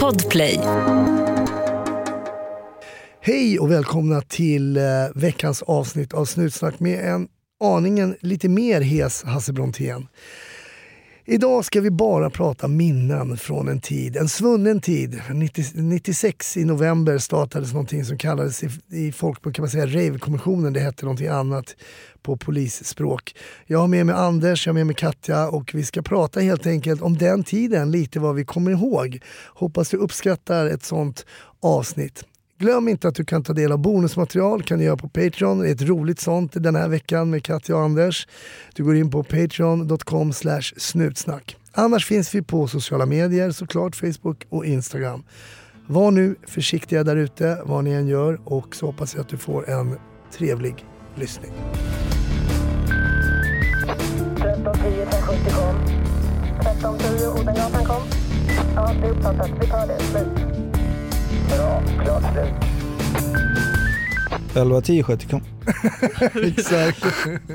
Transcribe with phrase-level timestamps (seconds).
[0.00, 0.60] Podplay.
[3.20, 4.82] Hej och välkomna till eh,
[5.14, 7.28] veckans avsnitt av Snutsnack med en
[7.64, 10.08] aningen lite mer hes Hasse Brontén.
[11.26, 15.20] Idag ska vi bara prata minnen från en tid, en svunnen tid.
[15.30, 20.72] 90, 96 i november startades någonting som kallades i, i folkmun kan man säga Rave-kommissionen.
[20.72, 21.76] Det hette någonting annat
[22.22, 23.36] på polisspråk.
[23.66, 26.66] Jag har med mig Anders, jag har med mig Katja och vi ska prata helt
[26.66, 29.20] enkelt om den tiden, lite vad vi kommer ihåg.
[29.46, 31.26] Hoppas du uppskattar ett sånt
[31.60, 32.24] avsnitt.
[32.64, 35.58] Glöm inte att du kan ta del av bonusmaterial, kan du göra på Patreon.
[35.58, 38.26] Det är ett roligt sånt den här veckan med Katja och Anders.
[38.74, 40.32] Du går in på patreon.com
[40.76, 41.56] snutsnack.
[41.72, 45.24] Annars finns vi på sociala medier, såklart Facebook och Instagram.
[45.86, 49.36] Var nu försiktiga där ute, vad ni än gör och så hoppas jag att du
[49.36, 49.98] får en
[50.38, 51.52] trevlig lyssning.
[54.36, 55.76] 1310 1070 kom.
[56.60, 58.02] 1310 Odengatan kom.
[58.74, 59.50] Ja, det är uppfattat.
[59.60, 59.98] Vi tar det.
[60.00, 60.63] Slut.
[61.56, 61.82] Bra.
[62.04, 62.54] Klart slut.
[64.56, 65.42] 11 10 70 kom.
[66.42, 67.04] Exakt.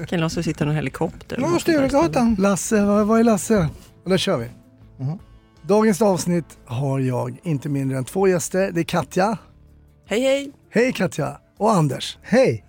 [0.10, 1.38] Kan Lasse sitta i någon helikopter?
[1.42, 2.36] Ja, Sturegatan.
[2.40, 3.70] Lasse, vad, vad är Lasse?
[4.04, 4.48] Och där kör vi.
[5.04, 5.20] Mhm.
[5.62, 8.72] Dagens avsnitt har jag inte mindre än två gäster.
[8.72, 9.38] Det är Katja.
[10.08, 10.52] Hej hej!
[10.70, 11.38] Hej Katja!
[11.58, 12.18] Och Anders.
[12.22, 12.66] Hej!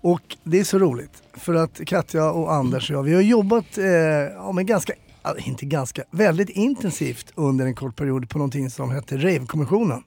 [0.00, 3.78] Och det är så roligt för att Katja och Anders och jag, vi har jobbat,
[3.78, 8.70] eh, ja, men ganska, ja, inte ganska, väldigt intensivt under en kort period på någonting
[8.70, 10.02] som hette Rave-kommissionen.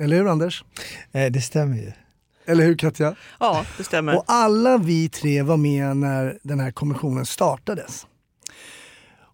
[0.00, 0.64] Eller hur Anders?
[1.12, 1.92] Eh, det stämmer ju.
[2.46, 3.14] Eller hur Katja?
[3.40, 4.16] Ja, det stämmer.
[4.16, 8.06] Och alla vi tre var med när den här kommissionen startades.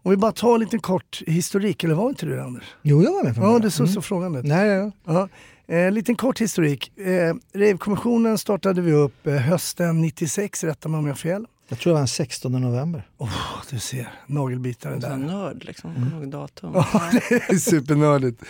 [0.02, 2.64] Om vi bara tar en liten kort historik, eller var inte du det Anders?
[2.82, 4.02] Jo, jag var med från Ja, du såg så Mm.
[4.02, 4.44] frågande ut.
[4.44, 4.90] Nej, ja.
[5.04, 5.28] Ja.
[5.74, 6.98] Eh, liten kort historik.
[6.98, 11.46] Eh, Rave-kommissionen startade vi upp eh, hösten 96, rätta mig om jag har fel.
[11.68, 13.08] Jag tror det var den 16 november.
[13.18, 13.30] Åh,
[13.70, 15.16] du ser, nagelbitare Så där.
[15.16, 15.90] nörd liksom.
[16.12, 16.70] Ihåg datum.
[16.74, 18.42] Ja, det är supernördigt.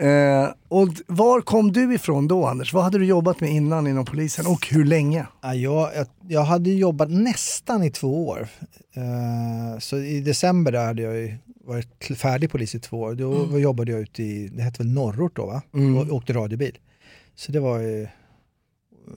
[0.00, 2.72] Eh, och var kom du ifrån då Anders?
[2.72, 5.26] Vad hade du jobbat med innan inom polisen och hur länge?
[5.42, 8.48] Ja, jag, jag, jag hade jobbat nästan i två år.
[8.94, 13.14] Eh, så i december där hade jag varit färdig polis i två år.
[13.14, 15.62] Då jobbade jag ute i, det hette väl norrort då va?
[15.74, 15.96] Mm.
[15.96, 16.78] Och åkte radiobil.
[17.34, 18.08] Så det var ju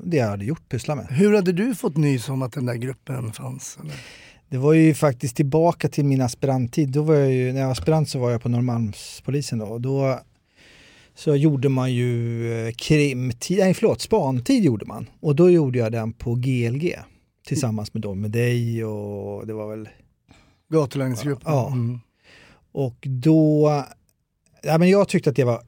[0.03, 1.05] det jag hade gjort, pyssla med.
[1.05, 3.77] Hur hade du fått nys om att den där gruppen fanns?
[3.81, 3.95] Eller?
[4.49, 6.89] Det var ju faktiskt tillbaka till min aspiranttid.
[6.89, 9.65] Då var jag ju, när jag var aspirant så var jag på Norrmalmspolisen då.
[9.65, 10.19] Och då
[11.15, 15.09] så gjorde man ju eh, krimtid, nej förlåt, spantid gjorde man.
[15.19, 16.95] Och då gjorde jag den på GLG
[17.45, 19.89] tillsammans med, då, med dig och det var väl
[20.69, 21.53] Gatulangningsgruppen?
[21.53, 21.67] Ja.
[21.71, 21.99] Mm.
[22.71, 23.69] Och då,
[24.63, 25.61] ja men jag tyckte att det var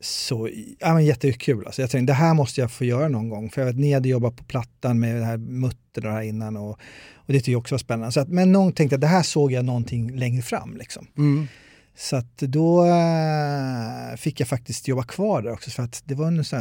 [0.00, 0.48] så,
[0.78, 1.66] ja men jättekul.
[1.66, 3.50] Alltså jag tänkte det här måste jag få göra någon gång.
[3.50, 6.22] För jag vet, ni hade jobbat på Plattan med det här muttern och det här
[6.22, 6.70] innan och,
[7.14, 8.12] och det tyckte jag också var spännande.
[8.12, 11.06] Så att, men någon tänkte att det här såg jag någonting längre fram liksom.
[11.18, 11.46] Mm.
[11.94, 16.26] Så att då eh, fick jag faktiskt jobba kvar där också för att det var
[16.26, 16.60] en sån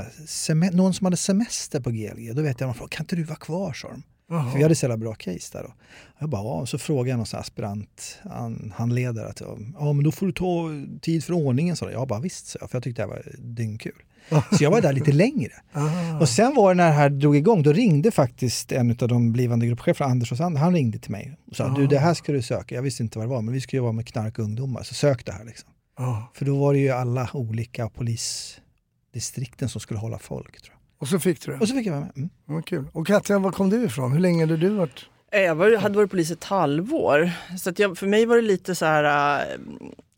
[0.74, 2.36] någon som hade semester på GLG.
[2.36, 4.04] Då vet jag de frågade, kan inte du vara kvar sa de.
[4.32, 5.74] För vi hade så jävla bra case där då.
[6.20, 9.42] Jag bara, ja, så frågade jag någon sån här aspirant han, handledare att
[9.80, 10.70] ja men då får du ta
[11.02, 11.92] tid för ordningen sa.
[11.92, 14.02] Jag bara visst sa jag, för jag tyckte det här var dyngkul.
[14.30, 15.52] Så jag var där lite längre.
[15.74, 16.20] Ah.
[16.20, 19.32] Och sen var det när det här drog igång, då ringde faktiskt en av de
[19.32, 22.32] blivande gruppcheferna, Anders och Sand, han ringde till mig och sa du det här ska
[22.32, 22.76] du söka.
[22.76, 25.32] Jag visste inte vad det var, men vi ska jobba med knarkungdomar, så sök det
[25.32, 25.70] här liksom.
[25.98, 26.32] Ja.
[26.34, 30.62] För då var det ju alla olika polisdistrikten som skulle hålla folk.
[30.62, 31.02] Tror jag.
[31.02, 31.58] Och så fick du det?
[31.58, 32.18] Och så fick jag vara med.
[32.18, 32.30] Mm.
[32.46, 32.86] Vad kul.
[32.94, 34.12] Och Katja, var kom du ifrån?
[34.12, 35.06] Hur länge hade du varit?
[35.32, 37.32] Eh, Jag var, hade varit polis ett halvår.
[37.58, 39.60] Så att jag, för mig var det lite så här, äh,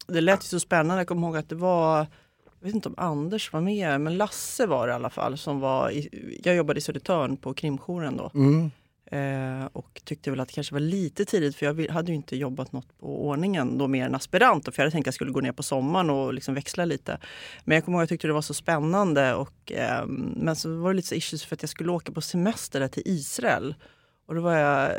[0.08, 1.00] det lät ju så spännande.
[1.00, 2.08] Jag kommer ihåg att det var,
[2.64, 5.38] jag vet inte om Anders var med, men Lasse var det i alla fall.
[5.38, 8.32] Som var i, jag jobbade i Södertörn på krimjouren då.
[8.34, 8.72] Mm.
[9.06, 12.36] Eh, och tyckte väl att det kanske var lite tidigt för jag hade ju inte
[12.36, 14.66] jobbat något på ordningen då mer än aspirant.
[14.66, 17.18] För jag hade tänkt att jag skulle gå ner på sommaren och liksom växla lite.
[17.64, 19.34] Men jag kommer ihåg att jag tyckte det var så spännande.
[19.36, 22.22] Och, eh, men så var det lite så issues för att jag skulle åka på
[22.22, 23.76] semester där till Israel.
[24.28, 24.92] Och då var jag,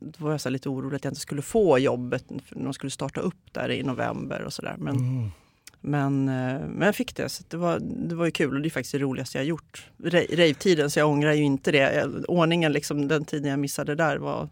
[0.00, 2.90] då var jag så lite orolig att jag inte skulle få jobbet för de skulle
[2.90, 4.74] starta upp där i november och sådär.
[4.78, 5.30] Men, Mm
[5.80, 8.68] men, eh, men jag fick det, så det var, det var ju kul och det
[8.68, 9.90] är faktiskt det roligaste jag gjort.
[9.96, 12.06] Rejvtiden, Rave-tiden, så jag ångrar ju inte det.
[12.28, 14.48] Ordningen, liksom, den tiden jag missade där var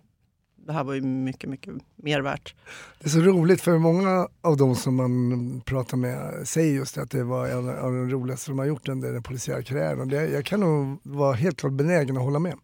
[0.69, 2.55] det här var ju mycket, mycket mer värt.
[2.99, 7.03] Det är så roligt för många av de som man pratar med säger just det,
[7.03, 10.33] att det var en av de roligaste de har gjort under den polisiära karriären.
[10.33, 12.55] Jag kan nog vara helt klart benägen att hålla med.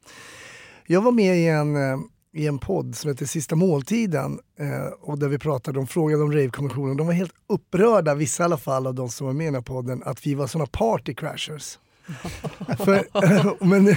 [0.87, 1.99] Jag var med i en, eh,
[2.35, 6.33] i en podd som heter Sista måltiden eh, och där vi pratade om, frågade om
[6.33, 6.97] Rave-kommissionen.
[6.97, 9.55] De var helt upprörda, vissa i alla fall av de som var med i den
[9.55, 11.79] här podden, att vi var såna party crashers.
[12.79, 13.97] för, men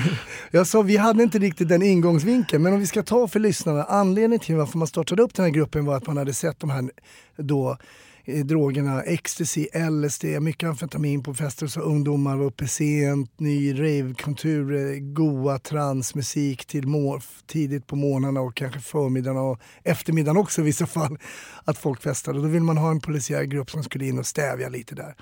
[0.51, 3.83] jag sa, vi hade inte riktigt den ingångsvinkeln, men om vi ska ta för lyssnarna,
[3.83, 6.69] anledningen till varför man startade upp den här gruppen var att man hade sett de
[6.69, 6.89] här
[7.37, 7.77] då
[8.25, 14.75] eh, drogerna, ecstasy, LSD, mycket amfetamin på fester så ungdomar var uppe sent, ny ravekultur,
[14.75, 20.63] eh, goa transmusik till må- tidigt på morgnarna och kanske förmiddagen och eftermiddagen också i
[20.63, 21.17] vissa fall.
[21.63, 22.41] Att folk festade.
[22.41, 25.15] Då vill man ha en polisiär grupp som skulle in och stävja lite där.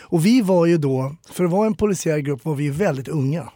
[0.00, 3.08] Och vi var ju då, för att vara en polisiär grupp var vi ju väldigt
[3.08, 3.52] unga.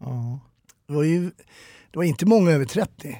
[0.00, 0.40] Ja.
[0.88, 1.30] Det var ju
[1.90, 3.18] det var inte många över 30.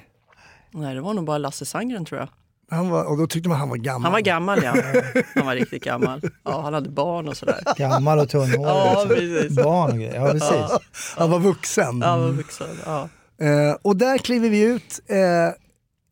[0.71, 2.29] Nej, det var nog bara Lasse Sandgren tror jag.
[2.71, 4.03] Han var, och då tyckte man han var gammal.
[4.03, 4.73] Han var gammal ja.
[5.35, 6.21] Han var riktigt gammal.
[6.43, 7.59] Ja, han hade barn och sådär.
[7.77, 8.61] Gammal och tunnhårig.
[8.61, 9.09] Ja, liksom.
[9.09, 9.55] precis.
[9.55, 10.15] Barn och grejer.
[10.15, 10.71] Ja, precis.
[11.17, 11.99] Han var vuxen.
[11.99, 12.67] Ja, han var vuxen.
[12.85, 13.09] Ja.
[13.41, 14.99] Eh, och där kliver vi ut.
[15.07, 15.17] Eh,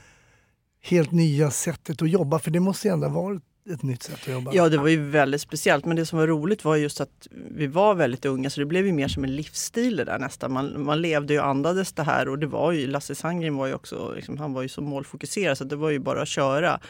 [0.84, 2.38] helt nya sättet att jobba?
[2.38, 4.50] För det måste ju ändå ha varit ett nytt sätt att jobba.
[4.54, 5.84] ja, det var ju väldigt speciellt.
[5.84, 8.86] Men det som var roligt var just att vi var väldigt unga så det blev
[8.86, 10.52] ju mer som en livsstil det där nästan.
[10.52, 13.66] Man, man levde ju och andades det här och det var ju, Lasse Sandgren var
[13.66, 16.80] ju också, liksom, han var ju så målfokuserad så det var ju bara att köra.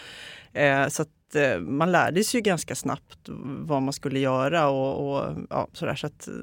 [0.52, 3.18] Eh, så att eh, man lärde sig ju ganska snabbt
[3.66, 5.94] vad man skulle göra och, och ja, sådär.
[5.94, 6.34] Så att, eh,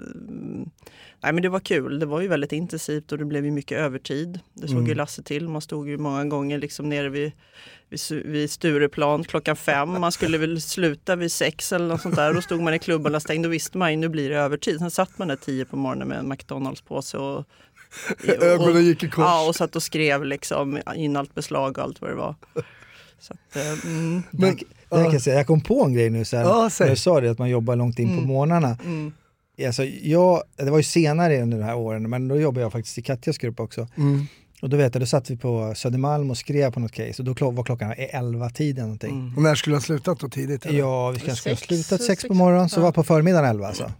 [1.23, 1.99] nej, men det var kul.
[1.99, 4.39] Det var ju väldigt intensivt och det blev ju mycket övertid.
[4.53, 5.49] Det såg ju Lasse till.
[5.49, 7.31] Man stod ju många gånger liksom nere vid,
[7.89, 9.89] vid, vid Stureplan klockan fem.
[10.01, 12.33] Man skulle väl sluta vid sex eller något sånt där.
[12.33, 13.45] Då stod man i klubbarna stängd.
[13.45, 14.79] Då visste man ju nu blir det övertid.
[14.79, 17.37] Sen satt man där tio på morgonen med en McDonalds-påse och
[18.37, 19.23] och- Ögonen gick i kors.
[19.23, 22.35] Ja, och satt och skrev liksom in allt beslag och allt vad det var.
[23.21, 25.35] Så att, eh, mm, Men, Det kan jag, säga.
[25.35, 27.75] jag kom på en grej nu sen, Ja, när du sa det att man jobbar
[27.75, 28.77] långt in på morgnarna.
[28.85, 29.11] mm,
[29.65, 32.97] Alltså, jag, det var ju senare under de här åren, men då jobbade jag faktiskt
[32.97, 33.87] i Katjas grupp också.
[33.97, 34.25] mm.
[34.61, 37.35] Och då vet jag, då satt vi på Södermalm och skrev på något case och
[37.35, 39.09] då var klockan 11-tiden någonting.
[39.11, 39.35] mm.
[39.37, 40.65] Och när skulle du ha slutat då tidigt?
[40.65, 40.79] eller?
[40.79, 43.91] Ja, vi kanske skulle ha slutat sex på morgonen, så var på förmiddagen 11 alltså.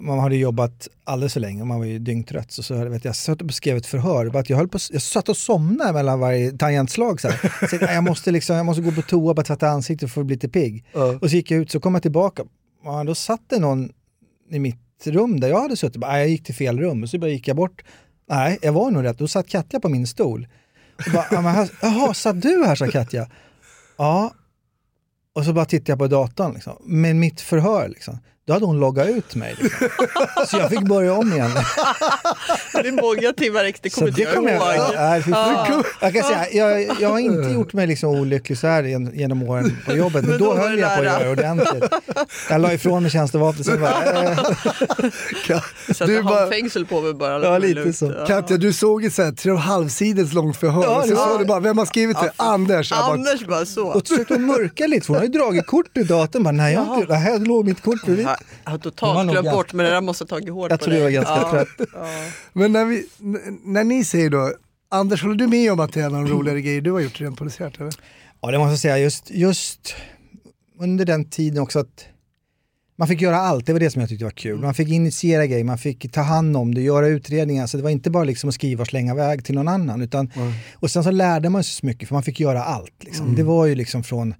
[0.00, 2.52] Man hade jobbat alldeles för länge man var ju dyngtrött.
[2.52, 4.78] Så, så vet jag, jag satt och skrev ett förhör, bara att jag, höll på,
[4.90, 7.20] jag satt och somnade mellan varje tangentslag.
[7.20, 7.30] Så.
[7.70, 10.36] Så jag, måste liksom, jag måste gå på toa, bara tvätta ansiktet för att bli
[10.36, 10.84] lite pigg.
[10.92, 11.18] Ja.
[11.22, 12.42] Och så gick jag ut, så kom jag tillbaka.
[12.84, 13.92] Ja, då satt det någon
[14.50, 15.96] i mitt rum där jag hade suttit.
[16.00, 17.02] Bara, "Nej, jag gick till fel rum.
[17.02, 17.84] Och så bara gick jag bort.
[18.30, 19.18] Nej, jag var nog rätt.
[19.18, 20.48] Då satt Katja på min stol.
[21.06, 22.74] Och bara, "Ja, men här, Jaha, satt du här?
[22.74, 23.28] sa Katja.
[23.96, 24.34] Ja.
[25.32, 26.54] Och så bara tittade jag på datorn.
[26.54, 26.72] Liksom.
[26.84, 28.18] Med mitt förhör, liksom.
[28.48, 29.54] Då hade hon loggat ut mig.
[29.58, 29.88] Liksom.
[30.46, 31.50] Så jag fick börja om igen.
[32.72, 34.86] Det är många timmar extra, Så kommer inte det jag kommer jag, ihåg.
[34.94, 35.22] ja, nej.
[35.30, 35.82] Ja.
[36.00, 39.42] jag kan säga, jag, jag har inte gjort mig liksom olycklig så här gen- genom
[39.42, 41.84] åren på jobbet, men, Men då, då var höll jag på att göra det ordentligt.
[42.50, 43.94] Jag la ifrån mig tjänstevapnet, sen bara,
[45.88, 47.44] Sätta Du bara- handfängsel på mig bara.
[47.44, 47.96] Ja, lite lugnt.
[47.96, 48.14] så.
[48.18, 48.26] Ja.
[48.26, 50.82] Katja, du såg ett så här tre och halv sidors långt förhör.
[50.82, 52.32] Ja, och så var- du bara, vem har skrivit det?
[52.36, 52.90] Anders.
[52.90, 53.86] Jag bara, Anders bara så.
[53.86, 56.42] och försökte hon mörka lite, för hon har ju dragit kort ur datorn.
[56.42, 58.26] Bara, nej, jag har inte, här låg mitt kort bredvid.
[58.64, 60.84] Jag har totalt glömt ganska- bort men det där måste ha tagit hårt Jag på
[60.84, 61.14] tror jag var dig.
[61.14, 61.50] ganska ja.
[61.50, 61.88] trött.
[61.94, 62.06] Ja.
[62.52, 63.06] Men när, vi,
[63.64, 64.52] när ni säger då,
[64.90, 67.00] Anders håller du med om att det är en av de roligare grejer du har
[67.00, 67.80] gjort rent polisiärt?
[67.80, 67.92] Eller?
[68.40, 69.94] Ja, det måste jag säga, just, just
[70.80, 72.06] under den tiden också att
[72.98, 74.60] man fick göra allt, det var det som jag tyckte var kul.
[74.60, 77.66] Man fick initiera grejer, man fick ta hand om det, göra utredningar.
[77.66, 80.02] Så det var inte bara liksom att skriva och slänga iväg till någon annan.
[80.02, 80.30] Utan,
[80.74, 83.04] Och sen så lärde man sig så mycket, för man fick göra allt.
[83.04, 83.34] Liksom.
[83.34, 84.36] Det var ju liksom från, jag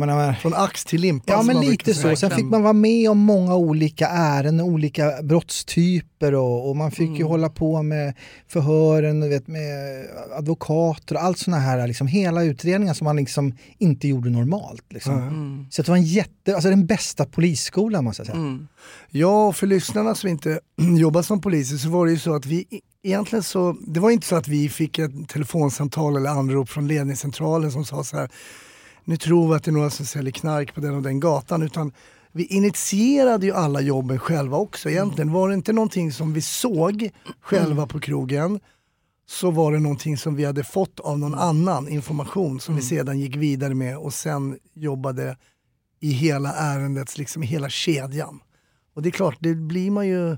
[0.00, 1.32] menar, Från ax till limpa.
[1.32, 2.16] Ja men lite så.
[2.16, 7.18] Sen fick man vara med om många olika ärenden, olika brottstyper och, och man fick
[7.18, 8.14] ju hålla på med
[8.48, 10.06] förhören vet, med
[10.36, 14.92] advokater och allt sådana här, liksom, hela utredningar som man liksom inte gjorde normalt.
[14.92, 15.14] Liksom.
[15.14, 15.66] Mm.
[15.70, 18.38] Så det var en jätte, alltså den bästa polisskolan måste jag säga.
[18.38, 18.68] Mm.
[19.10, 20.60] Ja, och för lyssnarna som inte
[20.98, 24.10] jobbar som poliser så var det ju så att vi e- egentligen så, det var
[24.10, 28.30] inte så att vi fick ett telefonsamtal eller anrop från ledningscentralen som sa så här,
[29.04, 31.62] nu tror vi att det är några som säljer knark på den och den gatan,
[31.62, 31.92] utan
[32.32, 35.32] vi initierade ju alla jobben själva också egentligen.
[35.32, 38.60] Var det inte någonting som vi såg själva på krogen
[39.26, 43.20] så var det någonting som vi hade fått av någon annan information som vi sedan
[43.20, 45.36] gick vidare med och sen jobbade
[46.00, 48.40] i hela ärendets, liksom i hela kedjan.
[48.94, 50.36] Och det är klart, det blir man ju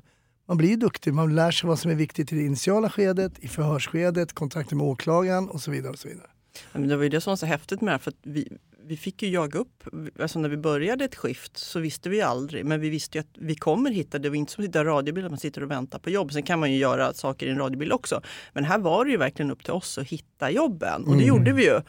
[0.48, 3.38] man blir ju duktig, man lär sig vad som är viktigt i det initiala skedet,
[3.38, 5.92] i förhörsskedet, kontakten med åklagaren och så vidare.
[5.92, 6.30] Och så vidare.
[6.72, 8.48] Men det var ju det som var så häftigt med det, för att vi,
[8.86, 9.84] vi fick ju jaga upp,
[10.20, 13.34] alltså när vi började ett skift så visste vi aldrig, men vi visste ju att
[13.38, 15.70] vi kommer hitta, det var inte som att sitta i radiobil, att man sitter och
[15.70, 16.32] väntar på jobb.
[16.32, 18.20] Sen kan man ju göra saker i en radiobil också.
[18.52, 21.52] Men här var det ju verkligen upp till oss att hitta jobben och det gjorde
[21.52, 21.80] vi ju.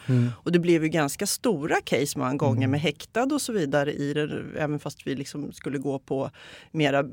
[0.44, 4.14] Och det blev ju ganska stora case många gånger med häktad och så vidare i
[4.14, 6.32] det, även fast vi liksom skulle gå på
[6.72, 7.04] mera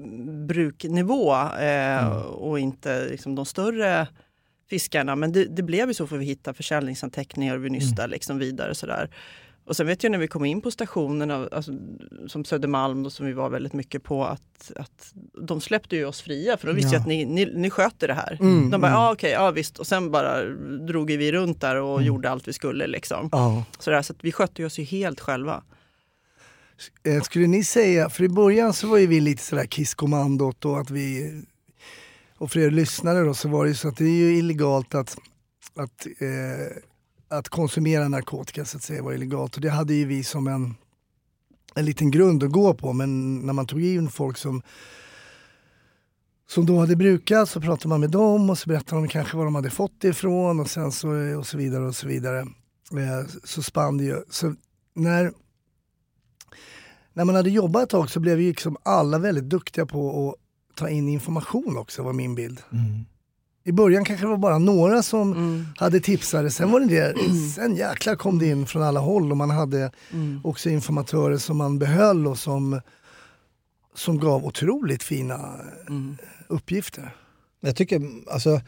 [0.46, 4.06] bruknivå eh, och inte liksom de större
[4.72, 5.16] fiskarna.
[5.16, 8.74] Men det, det blev ju så för vi hittade försäljningsanteckningar och vi nystade liksom vidare
[8.74, 9.10] sådär.
[9.64, 11.72] Och sen vet jag när vi kom in på stationerna, alltså,
[12.26, 15.12] som Södermalm då, som vi var väldigt mycket på, att, att
[15.48, 17.00] de släppte ju oss fria för de visste Ja.
[17.00, 18.38] att ni, ni, ni sköter det här.
[18.40, 19.00] Mm, de bara, mm.
[19.00, 19.78] ja okej, ja visst.
[19.78, 20.44] Och sen bara
[20.86, 22.06] drog vi runt där och Mm.
[22.06, 22.86] gjorde allt vi skulle.
[22.86, 23.28] Liksom.
[23.32, 23.64] Ja.
[23.78, 25.62] Så, där, så att vi skötte oss ju helt själva.
[27.06, 30.80] Eh, Skulle ni säga, för i början så var ju vi lite sådär kisskommandot och
[30.80, 31.32] att vi,
[32.42, 34.94] och för er lyssnare då så var det ju så att det är ju illegalt
[34.94, 35.18] att,
[35.74, 36.76] att, eh,
[37.28, 40.74] att konsumera narkotika så att säga var illegalt och det hade ju vi som en,
[41.74, 44.62] en liten grund att gå på men när man tog in folk som
[46.48, 49.44] som då hade brukat så pratade man med dem och så berättade de kanske var
[49.44, 51.08] de hade fått det ifrån och sen så
[51.38, 52.40] och så vidare och så vidare.
[52.92, 54.22] Eh, Så spann det ju.
[54.30, 54.54] Så
[54.94, 55.32] när,
[57.12, 60.41] när man hade jobbat ett tag så blev ju liksom alla väldigt duktiga på att
[60.74, 62.60] ta in information också var min bild.
[62.72, 63.04] Mm.
[63.64, 65.66] I början kanske det var bara några som Mm.
[65.76, 67.14] hade tipsare, sen var det det,
[67.54, 70.40] sen jäklar kom det in från alla håll och man hade Mm.
[70.44, 72.80] också informatörer som man behöll och som,
[73.94, 75.54] som gav otroligt fina
[75.88, 76.16] Mm.
[76.48, 77.14] uppgifter.
[77.60, 78.60] Jag tycker, alltså,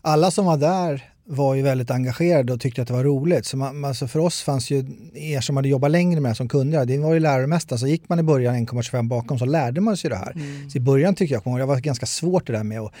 [0.00, 3.46] alla som var där var ju väldigt engagerade och tyckte att det var roligt.
[3.46, 6.48] Så man, alltså för oss fanns ju er som hade jobbat längre med det som
[6.48, 6.98] kunde det.
[6.98, 7.78] Var ju läromästare.
[7.78, 10.32] Så gick man i början 1,25 bakom så lärde man sig det här.
[10.32, 10.70] Mm.
[10.70, 12.92] Så i början tycker jag, det var ganska svårt det där med att,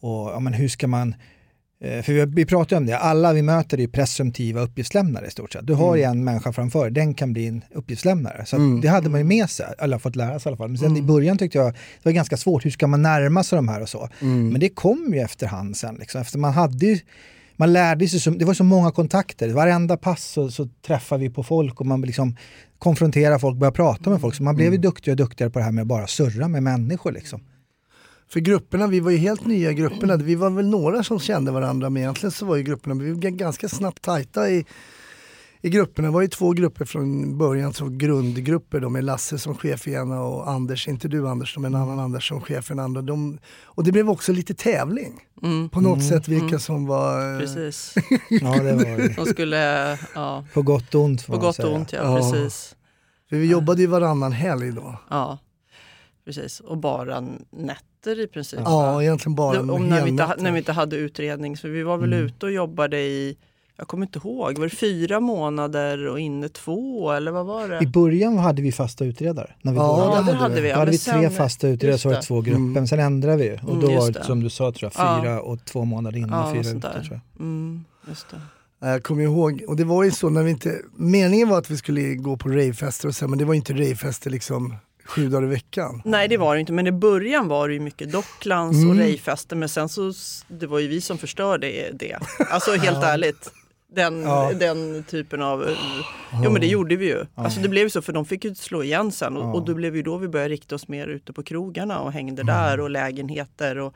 [0.00, 1.14] och, ja, men hur ska man
[1.80, 5.30] eh, för vi, vi pratar om det, alla vi möter är ju presumtiva uppgiftslämnare i
[5.30, 5.66] stort sett.
[5.66, 8.46] Du har ju en människa framför dig, den kan bli en uppgiftslämnare.
[8.46, 8.80] Så Mm.
[8.80, 10.68] det hade man ju med sig, eller fått lära sig i alla fall.
[10.68, 13.56] Men sen i början tyckte jag det var ganska svårt, hur ska man närma sig
[13.56, 14.08] de här och så.
[14.50, 15.94] Men det kom ju efterhand sen.
[15.94, 16.20] Liksom.
[16.20, 16.98] Efter man hade ju,
[17.56, 19.48] man lärde sig, så, det var så många kontakter.
[19.48, 22.36] Varenda pass så, så träffade vi på folk och man liksom
[22.78, 24.34] konfronterade folk, började prata med folk.
[24.34, 26.62] Så man blev ju duktigare och duktigare på det här med att bara surra med
[26.62, 27.12] människor.
[27.12, 27.40] Liksom.
[28.28, 30.16] För grupperna, vi var ju helt nya i grupperna.
[30.16, 33.30] Vi var väl några som kände varandra men egentligen så var ju grupperna, vi var
[33.30, 34.64] ganska snabbt tajta i,
[35.66, 36.08] i grupperna.
[36.08, 39.92] Det var ju två grupper från början, så grundgrupper då, med Lasse som chef i
[39.92, 43.02] ena och Anders, inte du Anders, men en annan Anders som chef i den andra.
[43.02, 45.68] De, och det blev också lite tävling Mm.
[45.68, 47.32] på något sätt vilka som var...
[47.34, 47.94] eh, Precis.
[48.30, 49.58] Ja, det var ju De skulle,
[50.14, 51.26] ja, på gott och ont.
[51.26, 52.16] på gott och ont, ja, Ja.
[52.32, 52.76] precis.
[53.28, 54.98] För vi jobbade ju varannan helg då.
[55.10, 55.38] Ja,
[56.24, 56.60] precis.
[56.60, 57.20] Och bara
[57.50, 58.60] nätter i princip.
[58.64, 59.02] Ja, va?
[59.02, 61.56] egentligen bara Det- om när, vi inte, när vi inte hade utredning.
[61.56, 62.24] Så vi var väl Mm.
[62.26, 63.36] ute och jobbade i,
[63.78, 67.78] jag kommer inte ihåg, var det fyra månader och inne två eller vad var det?
[67.82, 69.50] I början hade vi fasta utredare.
[69.62, 70.16] När vi Ja, började.
[70.16, 70.68] Ja, det hade hade vi.
[70.68, 72.56] Då Ja, hade vi tre sen- fasta utredare, så var det två grupper.
[72.56, 72.72] Mm.
[72.72, 73.56] Men sen ändrade vi.
[73.62, 75.20] Och Mm, då just var det som du sa, tror jag, Ja.
[75.22, 76.80] fyra och två månader innan, Ja, fyra ute.
[76.92, 77.20] Tror jag.
[77.40, 78.40] Mm, just det.
[78.86, 81.76] Jag kommer ihåg, och det var ju så när vi inte, meningen var att vi
[81.76, 85.50] skulle gå på ravefester och så, men det var inte ravefester liksom sju dagar i
[85.50, 86.02] veckan.
[86.04, 88.90] Nej det var det inte, men i början var det ju mycket Docklands Mm.
[88.90, 90.12] och rejfester men sen så
[90.48, 92.16] det var ju vi som förstörde det.
[92.50, 93.50] Alltså helt ärligt.
[93.96, 94.52] Den, Ja.
[94.60, 95.66] den typen av...
[96.44, 97.24] Jo men det gjorde vi ju.
[97.34, 99.52] Alltså det blev ju så för de fick ju slå igen sen och, Ja.
[99.52, 102.42] och då blev ju då vi började rikta oss mer ute på krogarna och hängde
[102.42, 102.54] Mm.
[102.54, 103.78] där och lägenheter.
[103.78, 103.94] Och,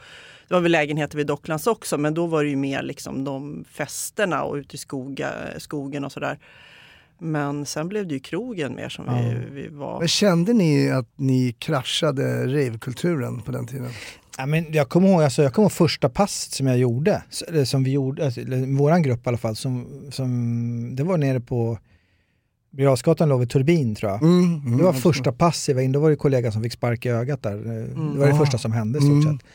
[0.49, 3.65] det var väl lägenheter vid Docklands också men då var det ju mer liksom de
[3.73, 6.39] festerna och ute i skoga, skogen och sådär.
[7.19, 9.99] Men sen blev det ju krogen mer som vi, vi var.
[9.99, 13.89] Men kände ni att ni kraschade ravekulturen på den tiden?
[14.39, 17.23] Ja, men jag kommer ihåg, alltså, jag kommer ihåg första passet som jag gjorde,
[17.65, 18.41] som vi gjorde, alltså,
[18.79, 21.79] våran grupp i alla fall, som, som, det var nere på
[22.71, 24.23] Birger låg vid Turbin tror jag.
[24.23, 26.73] Mm, mm, Det var första pass jag var in, då var det kollegan som fick
[26.73, 27.57] sparka i ögat där.
[28.13, 29.39] Det var det första som hände i stort Mm.
[29.39, 29.47] sett.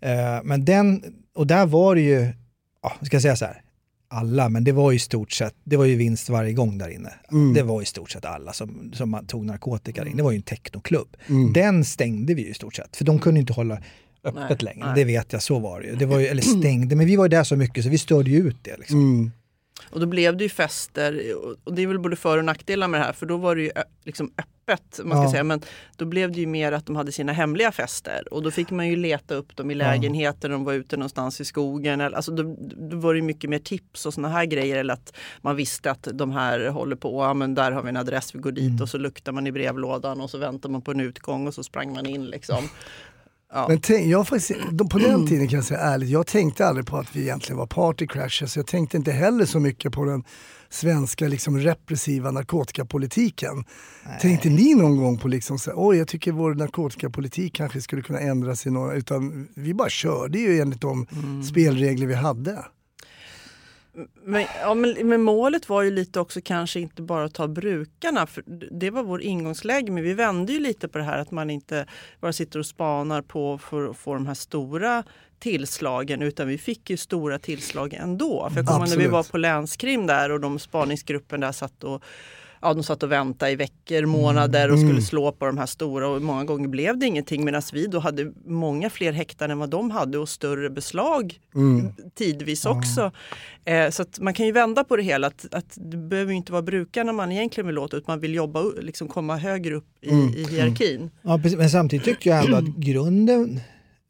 [0.00, 1.04] Eh, men den,
[1.34, 2.32] och där var det ju,
[2.82, 3.62] ja, ska jag säga så här,
[4.12, 6.88] alla, men det var ju i stort sett, det var ju vinst varje gång där
[6.88, 7.12] inne.
[7.32, 7.54] Mm.
[7.54, 10.16] Det var i stort sett alla som, som tog narkotika där inne.
[10.16, 11.16] Det var ju en technoklubb.
[11.28, 11.52] Mm.
[11.52, 13.78] Den stängde vi ju i stort sett, för de kunde inte hålla
[14.24, 14.86] öppet Nej, längre.
[14.86, 14.94] nej.
[14.94, 15.96] Det vet jag, så var det ju.
[15.96, 16.26] Det var ju.
[16.26, 18.76] Eller stängde, men vi var ju där så mycket så vi störde ju ut det.
[18.76, 18.98] Liksom.
[18.98, 19.30] Mm.
[19.90, 21.22] Och då blev det ju fester
[21.64, 23.62] och det är väl både för och nackdelar med det här för då var det
[23.62, 23.70] ju
[24.04, 24.48] liksom öppet.
[25.04, 25.30] Man ska Ja.
[25.30, 25.44] säga.
[25.44, 25.60] Men
[25.96, 28.88] då blev det ju mer att de hade sina hemliga fester och då fick man
[28.88, 32.00] ju leta upp dem i lägenheter när de var ute någonstans i skogen.
[32.00, 32.56] Alltså då,
[32.90, 34.76] då var det ju mycket mer tips och såna här grejer.
[34.76, 37.96] Eller att man visste att de här håller på, ja, men där har vi en
[37.96, 40.90] adress, vi går dit och så luktar man i brevlådan och så väntar man på
[40.90, 42.68] en utgång och så sprang man in liksom.
[43.52, 43.66] Ja.
[43.68, 46.96] Men tänk, jag faktiskt, på den tiden kan jag säga ärligt, jag tänkte aldrig på
[46.96, 48.56] att vi egentligen var party crashers.
[48.56, 50.24] Jag tänkte inte heller så mycket på den
[50.68, 53.64] svenska liksom, repressiva narkotikapolitiken.
[54.20, 58.02] Tänkte ni någon gång på liksom, så, här, oj jag tycker vår narkotikapolitik kanske skulle
[58.02, 61.06] kunna ändras i några, utan vi bara körde ju enligt de
[61.50, 62.64] spelregler vi hade.
[64.24, 68.26] Men, ja, men, men målet var ju lite också kanske inte bara att ta brukarna,
[68.26, 71.50] för det var vår ingångsläge, men vi vände ju lite på det här att man
[71.50, 71.86] inte
[72.20, 75.04] bara sitter och spanar på för att få de här stora
[75.38, 78.48] tillslagen, utan vi fick ju stora tillslag ändå.
[78.50, 82.02] För jag kommer när vi var på länskrim där och de spaningsgruppen där satt och
[82.62, 84.88] ja, de satt och väntade i veckor, månader och Mm.
[84.88, 87.98] skulle slå på de här stora och många gånger blev det ingenting medan vi då
[87.98, 91.92] hade många fler häktade än vad de hade och större beslag Mm.
[92.14, 93.10] tidvis också.
[93.64, 96.36] Eh, så att man kan ju vända på det hela, att, att det behöver ju
[96.36, 99.86] inte vara brukarna man egentligen vill åt utan man vill jobba, liksom komma högre upp
[100.00, 100.34] i, Mm.
[100.34, 101.10] i hierarkin.
[101.22, 101.58] Ja, precis.
[101.58, 103.60] Men samtidigt tyckte jag ändå att grunden,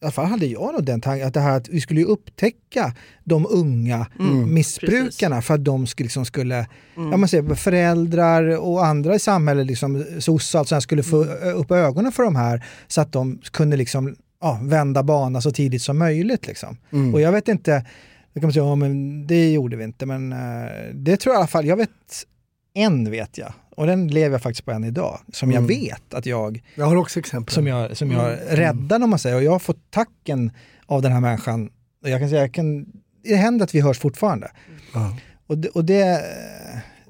[0.03, 2.95] i alla fall hade jag nog den tanken, att det här att vi skulle upptäcka
[3.25, 4.07] de unga
[4.47, 6.67] missbrukarna för att de skulle, liksom skulle
[6.97, 11.03] ja, man säger, föräldrar och andra i samhället, liksom, soc och allt sånt här, skulle
[11.03, 15.41] få ö- upp ögonen för de här så att de kunde liksom, ja, vända bana
[15.41, 16.47] så tidigt som möjligt.
[16.47, 16.77] Liksom.
[16.93, 17.15] Mm.
[17.15, 17.87] Och jag vet inte,
[18.35, 20.39] då kan man säga, ja, men det gjorde vi inte, men eh,
[20.95, 21.91] det tror jag i alla fall, jag vet,
[22.75, 25.69] en vet jag, och den lever jag faktiskt på än idag, som jag Mm.
[25.69, 27.55] vet att jag Jag har också exempel.
[27.55, 29.37] som jag, som jag räddade om man säger.
[29.37, 30.51] Och jag har fått tacken
[30.87, 31.71] av den här människan.
[32.03, 32.87] Och jag kan säga, jag kan,
[33.25, 34.51] det händer att vi hörs fortfarande.
[34.95, 35.17] Ja.
[35.47, 36.23] Och det, och det,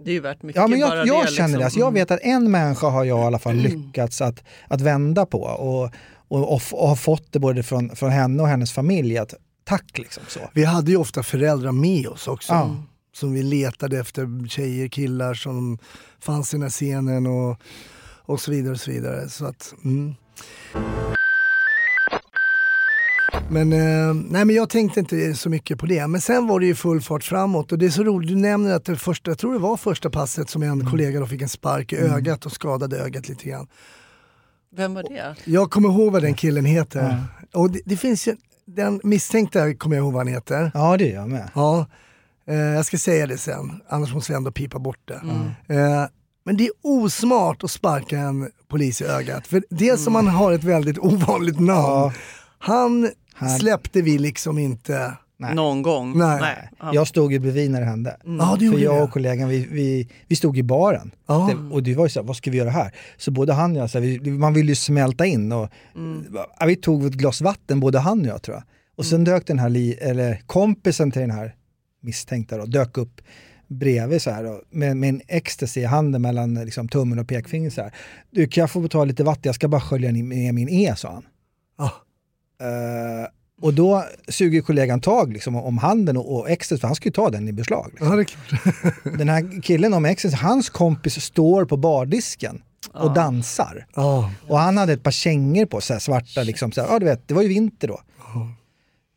[0.04, 1.30] Det är ju värt mycket ja, men bara jag, jag det.
[1.32, 1.52] känner det.
[1.52, 1.64] liksom.
[1.64, 1.94] Alltså, jag Mm.
[1.94, 5.38] vet att en människa har jag i alla fall lyckats att, att vända på.
[5.42, 5.90] Och,
[6.28, 9.18] och, och, och har fått det både från, från henne och hennes familj.
[9.18, 10.40] Att, tack liksom så.
[10.54, 12.52] Vi hade ju ofta föräldrar med oss också.
[12.52, 12.76] Ja.
[13.14, 15.78] Som vi letade efter tjejer, killar som
[16.22, 17.56] fanns i den här scenen och,
[18.24, 18.72] och så vidare.
[18.72, 19.28] och så vidare.
[19.28, 20.14] Så att, mm.
[23.48, 26.06] Men, eh, nej, men jag tänkte inte så mycket på det.
[26.06, 28.74] Men sen var det ju full fart framåt och det är så roligt, du nämner
[28.74, 31.48] att det första, jag tror det var första passet som en kollega då fick en
[31.48, 33.66] spark i ögat och skadade ögat lite grann.
[34.76, 35.34] Vem var det?
[35.44, 37.24] Jag kommer ihåg vad den killen heter.
[37.52, 38.36] Och det, det finns ju,
[38.66, 40.70] den misstänkta kommer jag ihåg vad han heter.
[40.74, 41.50] Ja, det gör jag med.
[41.54, 41.86] Ja,
[42.46, 45.20] eh, jag ska säga det sen, annars måste vi ändå pipa bort det.
[45.74, 46.04] Eh,
[46.44, 49.46] men det är osmart att sparka en polis i ögat.
[49.46, 51.68] För dels som han har ett väldigt ovanligt namn.
[51.70, 52.12] Ja.
[52.58, 55.12] Han Han- släppte vi liksom inte.
[55.36, 55.54] Nej.
[55.54, 56.18] Någon gång?
[56.18, 56.68] Nej.
[56.80, 56.90] Ja.
[56.94, 58.16] Jag stod ju bredvid när det hände.
[58.24, 61.10] Ja, du För jag och kollegan, vi, vi, vi stod i baren.
[61.26, 61.50] Ja.
[61.50, 62.94] Det, och det var ju så här, vad ska vi göra här?
[63.16, 65.68] Så både han och jag, så här, vi, man ville ju smälta in och
[66.60, 68.64] ja, vi tog ett glas vatten, både han och jag tror jag.
[68.96, 71.54] Och sen dök den här, li, eller kompisen till den här
[72.02, 73.20] misstänkta då, dök upp
[73.68, 77.72] bredvid så här och med, med en ecstasy i handen mellan liksom, tummen och pekfingret
[77.72, 77.94] så här.
[78.30, 81.12] Du kan jag få ta lite vatten, jag ska bara skölja ner min E, sa
[81.12, 81.24] han.
[81.78, 81.92] Ja.
[82.66, 83.28] Eh,
[83.62, 87.12] och då suger kollegan tag liksom, om handen och, och ecstasy, för han ska ju
[87.12, 87.88] ta den i beslag.
[87.90, 88.08] Liksom.
[88.08, 88.94] Ja, det är klart.
[89.18, 92.62] Den här killen om ecstasy, hans kompis står på bardisken
[92.92, 93.86] och dansar.
[93.94, 94.32] Ja.
[94.48, 96.72] Och han hade ett par kängor på sig, svarta liksom.
[96.72, 98.00] Så här, ja, du vet, det var ju vinter då.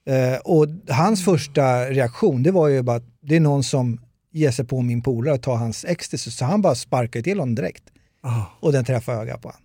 [0.06, 4.52] Eh, och hans första reaktion, det var ju bara att det är någon som ger
[4.52, 6.32] sig på min polare och tar hans ecstasy.
[6.32, 7.84] Så han bara sparkar till honom direkt.
[8.24, 8.52] Ja.
[8.60, 9.62] Och den träffar ögat på honom.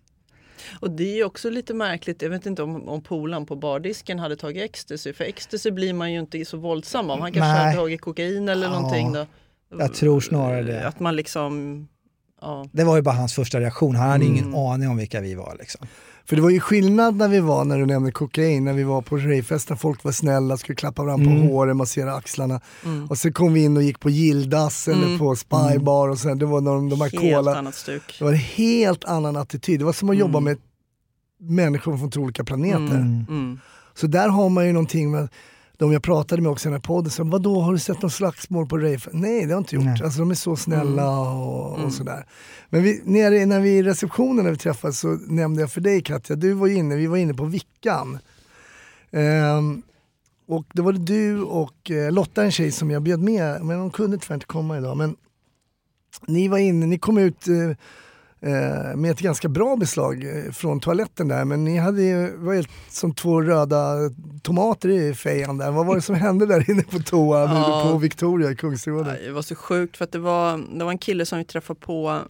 [0.81, 4.19] Och det är ju också lite märkligt, jag vet inte om, om polaren på bardisken
[4.19, 7.21] hade tagit ecstasy, för ecstasy blir man ju inte så våldsam av.
[7.21, 7.65] Han kanske Nej.
[7.65, 9.27] hade tagit kokain eller Ja, någonting då.
[9.79, 10.87] jag tror snarare det.
[10.89, 11.89] Att man liksom,
[12.41, 12.67] ja.
[12.73, 13.97] Det var ju bara hans första reaktion.
[13.97, 14.37] Han hade Mm.
[14.37, 15.57] ingen aning om vilka vi var.
[15.59, 15.87] Liksom.
[16.31, 19.03] För det var ju skillnad när vi var, när du nämnde kokain, när vi var
[19.03, 21.49] på ravefesten, folk var snälla, skulle klappa varandra på Mm.
[21.49, 22.61] håret, massera axlarna.
[23.09, 26.47] Och sen kom vi in och gick på Gildas eller på Spybar och sen det
[26.47, 27.59] var de, de här helt cola.
[27.59, 28.17] annat stuk.
[28.19, 29.81] Det var en helt annan attityd.
[29.81, 30.59] Det var som att jobba med
[31.41, 32.79] människor från två olika planeter.
[32.97, 33.27] Mm.
[33.29, 33.59] Mm.
[33.95, 35.29] Så där har man ju någonting med
[35.81, 38.11] de jag pratade med också i den här podden, så, vadå har du sett någon
[38.11, 39.01] slagsmål på rave?
[39.13, 40.03] Nej det har jag inte gjort, Nej.
[40.05, 42.27] alltså, de är så snälla och, och sådär.
[42.69, 46.03] Men vi, nere, när vi i receptionen när vi träffades så nämnde jag för dig
[46.03, 48.19] Katja, du var inne, vi var inne på Vickan.
[49.11, 49.83] Ehm,
[50.49, 53.79] och då var det du och eh, Lotta, en tjej som jag bjöd med, men
[53.79, 54.97] hon kunde tyvärr inte komma idag.
[54.97, 55.17] Men
[56.27, 57.77] ni var inne, ni kom ut eh,
[58.97, 63.15] med ett ganska bra beslag eh, från toaletten där, men ni hade ju, var som
[63.15, 63.95] två röda
[64.43, 65.71] tomater i fejan där.
[65.71, 67.89] Vad var det som hände där inne på toan Ja.
[67.91, 69.17] på Victoria i Kungsträdgården?
[69.25, 71.81] Det var så sjukt för att det var, det var en kille som vi träffade
[71.81, 72.21] på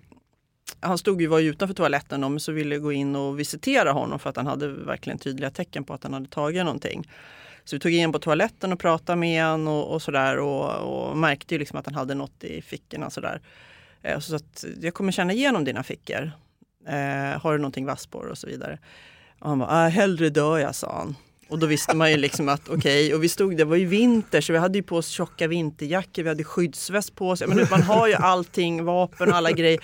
[0.81, 3.93] han stod ju var ju utanför toaletten och så ville jag gå in och visitera
[3.93, 7.09] honom för att han hade verkligen tydliga tecken på att han hade tagit någonting.
[7.65, 10.75] Så vi tog in på toaletten och pratade med honom och, och sådär och,
[11.11, 13.41] och märkte ju liksom att han hade något i fickorna sådär.
[14.03, 16.33] Eh, så att jag kommer känna igenom dina fickor.
[16.87, 18.79] Eh, har du någonting vass på dig och så vidare.
[19.39, 21.17] Och han bara, äh, hellre dör jag, sa han.
[21.49, 24.41] Och då visste man ju liksom att okej, och vi stod, det var ju vinter
[24.41, 27.43] så vi hade ju på oss tjocka vinterjackor, vi hade skyddsväst på oss.
[27.47, 29.81] Men man har ju allting, vapen och alla grejer.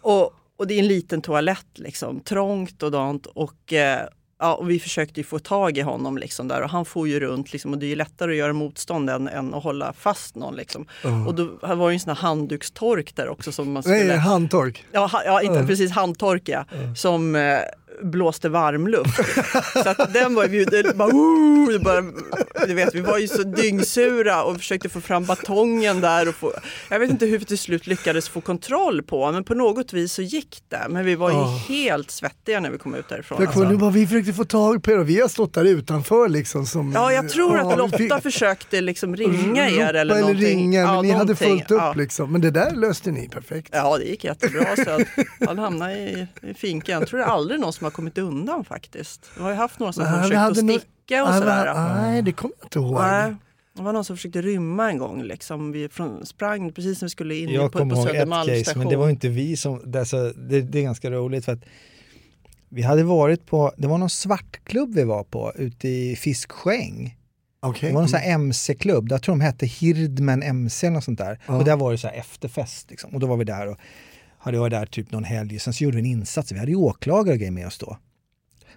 [0.00, 3.26] Och, och det är en liten toalett liksom, trångt och dant.
[3.26, 4.08] Och, eh,
[4.44, 7.20] ja, och vi försökte ju få tag i honom liksom där och han får ju
[7.20, 10.34] runt liksom, och det är ju lättare att göra motstånd än, än att hålla fast
[10.34, 10.56] någon.
[10.56, 10.86] Liksom.
[11.26, 14.04] Och då var det ju en sån här handdukstork där också som man skulle...
[14.04, 14.84] Nej, handtork.
[14.92, 16.64] Ja, ha, ja inte precis handtork ja.
[16.96, 17.58] Som eh,
[18.02, 19.20] blåste varmluft.
[19.72, 22.02] så att den var ju, det bara, uh, det bara,
[22.66, 26.28] du vet, vi var ju så dyngsura och försökte få fram batongen där.
[26.28, 26.52] Och få,
[26.90, 30.12] jag vet inte hur vi till slut lyckades få kontroll på, men på något vis
[30.12, 30.86] så gick det.
[30.88, 31.56] Men vi var ju Oh.
[31.68, 33.38] helt svettiga när vi kom ut därifrån.
[33.38, 33.76] För Alltså.
[33.78, 36.66] bara, vi försökte få tag på er och vi har stått där utanför liksom.
[36.66, 40.44] Som, Ja, jag tror Ja, att Lotta fick- försökte liksom ringa er eller någonting.
[40.46, 41.48] ringa, men Ja, ni hade någonting.
[41.48, 41.94] fullt upp Ja.
[41.96, 42.32] liksom.
[42.32, 43.68] Men det där löste ni perfekt.
[43.72, 44.66] Ja, det gick jättebra.
[44.84, 45.02] Så att
[45.46, 46.98] han hamnade i, i finkan.
[47.00, 49.30] Jag tror det aldrig någon som har kommit undan faktiskt.
[49.36, 51.74] Vi har ju haft några som Nej, försökt att sticka och Nej, sådär.
[51.74, 52.94] Nej, det kommer jag inte ihåg.
[52.94, 53.34] Nej,
[53.76, 55.22] det var någon som försökte rymma en gång.
[55.22, 55.72] Liksom.
[55.72, 58.78] Vi från, sprang precis när vi skulle in Jag på, på ett Södermalms case, station.
[58.82, 59.80] men det var inte vi som...
[59.84, 61.64] Det, alltså, det, det är ganska roligt för att
[62.68, 67.16] vi hade varit på, det var någon svartklubb vi var på ute i Fiskskäng.
[67.60, 67.88] Okej.
[67.88, 71.18] Det var någon sån här MC-klubb, jag tror de hette Hirdman MC eller något sånt
[71.18, 71.40] där.
[71.46, 71.56] Ja.
[71.56, 73.14] Och där var det så här efterfest liksom.
[73.14, 73.78] Och då var vi där och
[74.44, 75.58] hade varit där typ någon helg.
[75.58, 77.98] Sen så gjorde vi en insats, vi hade ju åklagare och grejer med oss då.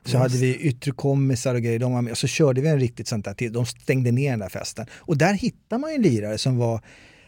[0.04, 0.16] Så Just.
[0.16, 2.12] hade vi yttre kommisar och grejer, de var med.
[2.12, 4.86] Och så körde vi en riktigt sånt där till, de stängde ner den där festen.
[4.94, 6.82] Och där hittade man ju en lirare som var,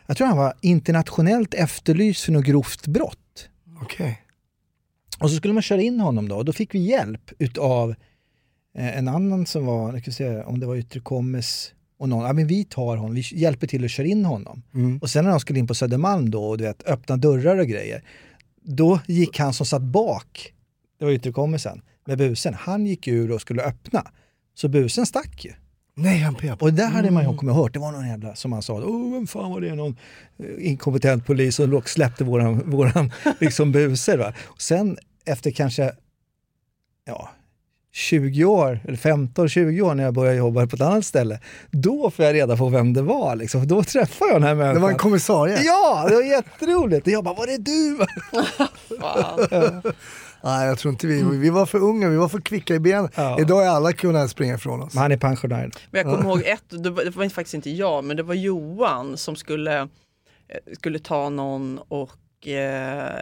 [0.07, 3.49] jag tror han var internationellt efterlyst för något grovt brott.
[3.81, 4.21] Okej.
[5.19, 7.95] Och så skulle man köra in honom då och då fick vi hjälp utav
[8.77, 12.25] eh, en annan som var, jag ska se om det var yttre kommis och någon,
[12.25, 14.63] ja men vi tar honom, vi hjälper till att köra in honom.
[14.73, 14.97] Mm.
[14.97, 17.67] Och sen när de skulle in på Södermalm då och du vet, öppna dörrar och
[17.67, 18.03] grejer,
[18.61, 20.53] då gick han som satt bak,
[20.99, 24.11] det var yttre kommisen, med busen, han gick ur och skulle öppna.
[24.53, 25.53] Så busen stack ju.
[25.95, 26.61] Nej, han pep.
[26.61, 27.31] Och där hade man Mm.
[27.31, 29.75] ju kommit hört, det var någon jävla som han sa, oh, vem fan var det,
[29.75, 29.97] någon
[30.37, 34.17] eh, inkompetent polis som släppte våran, våran liksom buser.
[34.17, 34.33] Va?
[34.39, 35.91] Och sen efter kanske
[37.05, 37.29] ja,
[37.91, 41.39] 20 år, eller 15-20 år när jag började jobba på ett annat ställe,
[41.71, 43.35] då får jag reda på vem det var.
[43.35, 43.67] Liksom.
[43.67, 44.75] Då träffade jag den här människan.
[44.75, 45.61] Det var en kommissarie?
[45.63, 47.07] Ja, det var jätteroligt.
[47.07, 48.05] Och jag bara, var det du?
[50.43, 51.23] Nej, jag tror inte vi.
[51.23, 53.09] Vi var för unga, vi var för kvicka i benen.
[53.15, 53.39] Ja.
[53.39, 54.93] Idag är alla kunnat springa ifrån oss.
[54.93, 55.71] Men han är pensionär.
[55.91, 58.33] Men jag kommer ihåg ett, det var, det var faktiskt inte jag, men det var
[58.33, 59.87] Johan som skulle, eh,
[60.77, 62.11] skulle ta någon och
[62.47, 63.19] eh,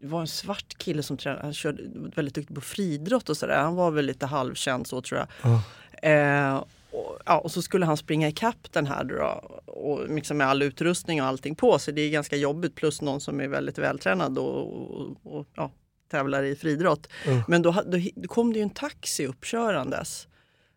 [0.00, 1.82] det var en svart kille som tränade, han körde
[2.16, 3.58] väldigt duktig på friidrott och sådär.
[3.58, 5.28] Han var väl lite halvkänd så tror jag.
[5.42, 5.62] Ja.
[6.08, 9.24] Eh, och, ja, och så skulle han springa ikapp den här då,
[9.66, 11.94] och liksom med all utrustning och allting på sig.
[11.94, 15.70] Det är ganska jobbigt plus någon som är väldigt vältränad och, och, och ja,
[16.10, 17.08] tävlar i friidrott.
[17.24, 17.42] Mm.
[17.48, 20.28] Men då, då, då kom det ju en taxi uppkörandes.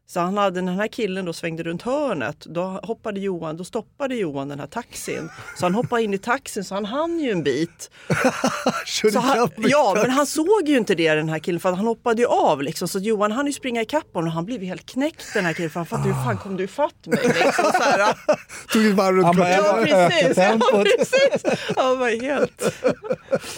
[0.07, 4.15] Så han hade, den här killen då svängde runt hörnet, då hoppade Johan, då stoppade
[4.15, 5.29] Johan den här taxin.
[5.59, 7.89] Så han hoppade in i taxin så han hann ju en bit.
[9.11, 11.87] Så han, ja, men han såg ju inte det den här killen för att han
[11.87, 12.87] hoppade ju av liksom.
[12.87, 15.69] Så Johan hann ju springa ikapp honom och han blev helt knäckt den här killen
[15.69, 17.19] för han fattade hur fan kom du ifatt mig?
[17.23, 18.15] Liksom, så här.
[18.73, 19.51] Tog ett varv runt klockan.
[19.55, 21.59] Ja precis, ja, precis.
[21.75, 22.73] Han var helt...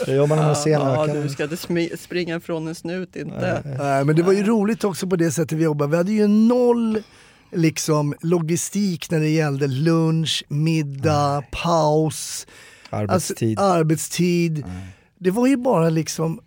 [0.06, 0.88] Då jobbar man med scenen.
[0.88, 3.62] Ja, kan- du ska inte springa ifrån en snut inte.
[3.80, 5.92] Nej, men det var ju roligt också på det sättet vi jobbade.
[5.92, 7.04] Vi hade ju noll
[7.52, 12.48] liksom, logistik när det gällde lunch, middag, paus,
[12.90, 13.60] Arbetstid.
[13.60, 14.66] Alltså, arbetstid.
[15.20, 16.40] Det var ju bara liksom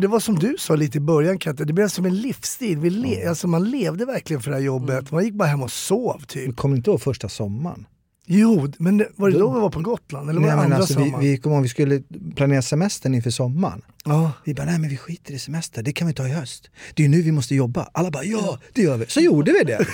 [0.00, 2.78] det var som du sa lite i början Katte, det blev som en livsstil.
[2.78, 5.10] Vi le- alltså, man levde verkligen för det här jobbet.
[5.10, 6.46] Man gick bara hem och sov typ.
[6.46, 7.86] Du kommer inte ihåg första sommaren?
[8.32, 10.30] Jo, men det- var det då vi var på Gotland?
[10.30, 12.02] Eller var det Nej, men andra alltså, vi, vi, kom ihåg, vi skulle
[12.36, 13.82] planera semestern inför sommaren.
[14.04, 14.32] Ja.
[14.44, 16.70] Vi bara, nej men vi skiter i semester, det kan vi ta i höst.
[16.94, 17.88] Det är ju nu vi måste jobba.
[17.92, 19.06] Alla bara, ja det gör vi.
[19.06, 19.78] Så gjorde vi det.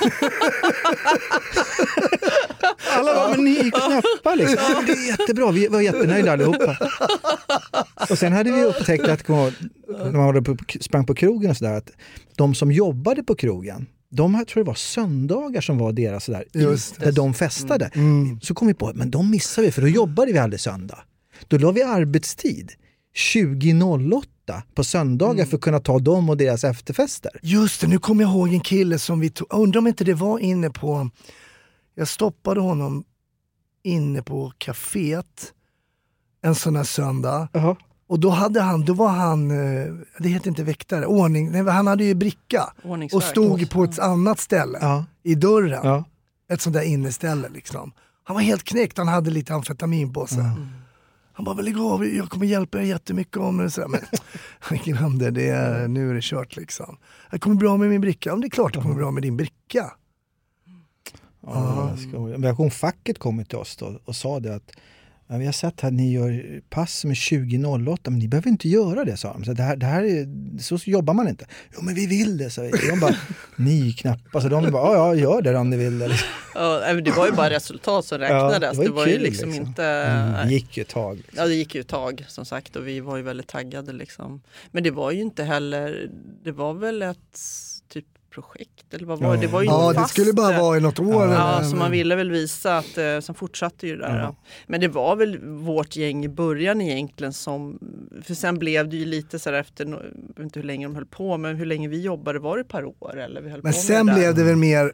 [2.97, 4.57] Alla bara, men ni är knäppa liksom.
[4.69, 6.77] Ja, det är jättebra, vi var jättenöjda allihopa.
[8.11, 10.13] Och sen hade vi upptäckt att, när
[10.45, 11.91] man sprang på krogen och sådär, att
[12.37, 16.45] de som jobbade på krogen, de här, tror det var söndagar som var deras sådär,
[16.53, 17.91] Just där de festade.
[17.95, 18.41] Mm.
[18.41, 20.99] Så kom vi på, men de missade vi för då jobbade vi aldrig söndag.
[21.49, 22.73] Då la vi arbetstid
[23.15, 24.27] 20.08
[24.75, 25.47] på söndagar Mm.
[25.47, 27.31] för att kunna ta dem och deras efterfester.
[27.43, 30.15] Just det, nu kommer jag ihåg en kille som vi tog, undrar om inte det
[30.15, 31.11] var inne på,
[31.95, 33.05] jag stoppade honom
[33.83, 35.53] inne på kaféet
[36.43, 37.49] en sån här söndag.
[38.09, 41.87] Och då, hade han, då var han, eh, det heter inte väktare, ordning, nej, han
[41.87, 42.73] hade ju bricka
[43.13, 45.05] och stod på ett annat ställe Ja.
[45.23, 45.81] i dörren.
[45.85, 46.05] Ja.
[46.49, 47.93] Ett sånt där inneställe liksom.
[48.25, 50.45] Han var helt knäckt, han hade lite amfetamin på sig.
[51.33, 53.71] Han bara, "Men lägg av, jag kommer hjälpa er jättemycket om det.
[53.71, 54.01] Så här, Men
[54.59, 56.97] han glömde, det är, nu är det kört liksom.
[57.31, 58.31] Jag kommer bra med min bricka.
[58.31, 59.93] Ja, det är klart det kommer bra med din bricka.
[61.47, 64.71] Ja, jag jag kom, facket kom till oss då och sa det att
[65.29, 68.49] Ja, vi har sett här att ni gör pass som är 2008, men ni behöver
[68.49, 69.45] inte göra det, sa de.
[69.45, 71.47] Så, det här, det här är, så jobbar man inte.
[71.75, 72.71] Jo, men vi vill det, sa vi.
[72.71, 73.17] De bara,
[73.57, 74.35] ni knappt.
[74.35, 76.19] Alltså, de bara, ja, ja, gör det om ni vill det.
[76.55, 78.79] Ja, det var ju bara resultat som räknades.
[78.79, 79.85] det var ju, liksom, inte...
[79.85, 81.17] Mm, det gick ju ett tag.
[81.17, 81.39] Liksom.
[81.39, 83.93] Ja, det gick ju ett tag som sagt och vi var ju väldigt taggade.
[83.93, 84.43] Liksom.
[84.71, 86.11] Men det var ju inte heller,
[86.45, 87.41] det var väl ett
[87.89, 88.07] typ
[88.43, 89.41] projekt eller vad var det?
[89.41, 91.27] Det var ju Ja, inte det fast, skulle bara vara i något år.
[91.27, 94.15] Ja, eller- så man ville väl visa att, eh, sen fortsatte ju det där.
[94.17, 94.21] Ja.
[94.23, 94.37] ja.
[94.67, 97.79] Men det var väl vårt gäng i början egentligen som,
[98.23, 99.85] för sen blev det ju lite så där efter,
[100.41, 102.85] inte hur länge de höll på, men hur länge vi jobbade, var det ett par
[102.85, 103.19] år?
[103.19, 104.93] Eller vi höll Men på sen blev det väl mer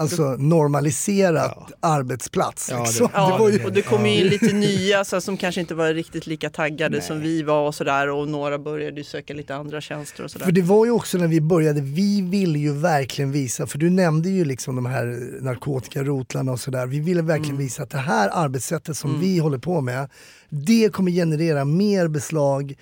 [0.00, 1.68] alltså, normaliserat Ja.
[1.80, 2.68] arbetsplats.
[2.70, 3.08] Ja, det- liksom.
[3.14, 5.60] Ja, det var ju, och det kom ju in lite nya så här, som kanske
[5.60, 7.06] inte var riktigt lika taggade Nej.
[7.06, 10.44] som vi var och sådär och några började söka lite andra tjänster och sådär.
[10.44, 13.90] för det var ju också när vi började, vi ville ju verkligen visa, för du
[13.90, 15.06] nämnde ju liksom de här
[15.40, 16.86] narkotikarotlarna och sådär.
[16.86, 17.64] Vi ville verkligen Mm.
[17.64, 20.08] visa att det här arbetssättet som vi håller på med,
[20.48, 22.74] det kommer generera mer beslag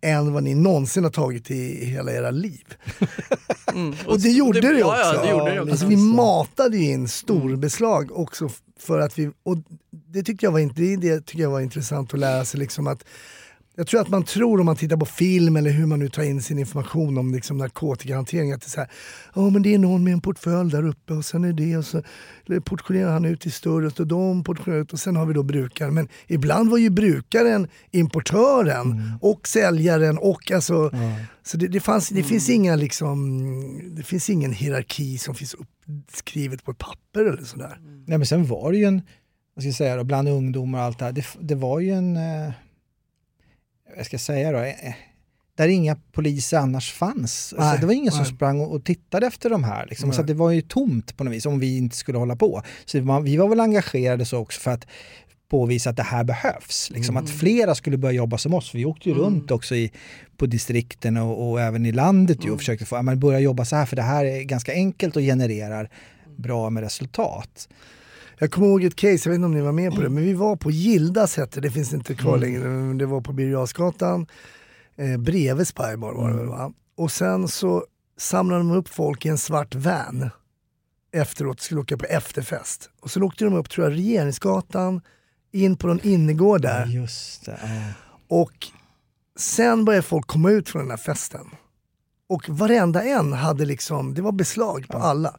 [0.00, 2.64] än vad ni någonsin har tagit i hela era liv.
[3.74, 3.94] Mm.
[4.06, 5.14] Och det gjorde det, ja, också.
[5.14, 5.70] Ja, det gjorde det också.
[5.70, 9.56] Alltså vi matade ju in storbeslag också f- för att vi, och
[10.12, 13.04] det tyckte jag var, det, det tycker jag var intressant att lära sig liksom att
[13.78, 16.22] jag tror att man tror om man tittar på film eller hur man nu tar
[16.22, 18.90] in sin information om liksom narkotikahantering att det är så här,
[19.34, 21.84] ja men det är någon med en portfölj där uppe och sen är det och
[21.84, 22.02] så
[22.64, 25.94] portionerar han ut i större och de portionerar ut och sen har vi då brukaren.
[25.94, 30.90] Men ibland var ju brukaren importören och säljaren och alltså
[31.42, 36.64] så det, det, fanns, det finns inga liksom, det finns ingen hierarki som finns uppskrivet
[36.64, 37.78] på ett papper eller sådär.
[38.06, 39.02] Nej, men sen var det ju en,
[39.54, 41.90] vad ska jag säga då, bland ungdomar och allt det här, det, det var ju
[41.90, 42.52] en, eh,
[43.96, 44.94] vad ska jag säga då, eh,
[45.56, 47.54] där inga poliser annars fanns.
[47.58, 48.32] Nej, så det var ingen som nej.
[48.32, 49.86] sprang och, och tittade efter de här.
[49.86, 50.12] Liksom.
[50.12, 52.62] Så det var ju tomt på något vis om vi inte skulle hålla på.
[52.84, 54.86] Så man, vi var väl engagerade så också för att
[55.48, 56.90] påvisa att det här behövs.
[56.90, 58.74] Liksom, Att flera skulle börja jobba som oss.
[58.74, 59.92] Vi åkte ju runt också i,
[60.36, 63.76] på distrikten och, och även i landet ju, och försökte få, men börja jobba så
[63.76, 65.90] här för det här är ganska enkelt och genererar
[66.36, 67.68] bra med resultat.
[68.38, 70.24] Jag kommer ihåg ett case, jag vet inte om ni var med på det, men
[70.24, 74.26] vi var på Gildas hette det, finns inte kvar längre, men det var på Birger
[74.96, 76.72] eh, bredvid Spybar var det väl va?
[76.96, 77.84] Och sen så
[78.18, 80.30] samlade de upp folk i en svart van
[81.12, 82.90] efteråt, skulle åka på efterfest.
[83.00, 85.00] Och så åkte de upp, tror jag, Regeringsgatan,
[85.52, 86.86] in på någon innergård där.
[86.86, 87.58] Just det.
[88.28, 88.66] Och
[89.38, 91.46] sen började folk komma ut från den här festen.
[92.28, 95.36] Och varenda en hade liksom, det var beslag på alla.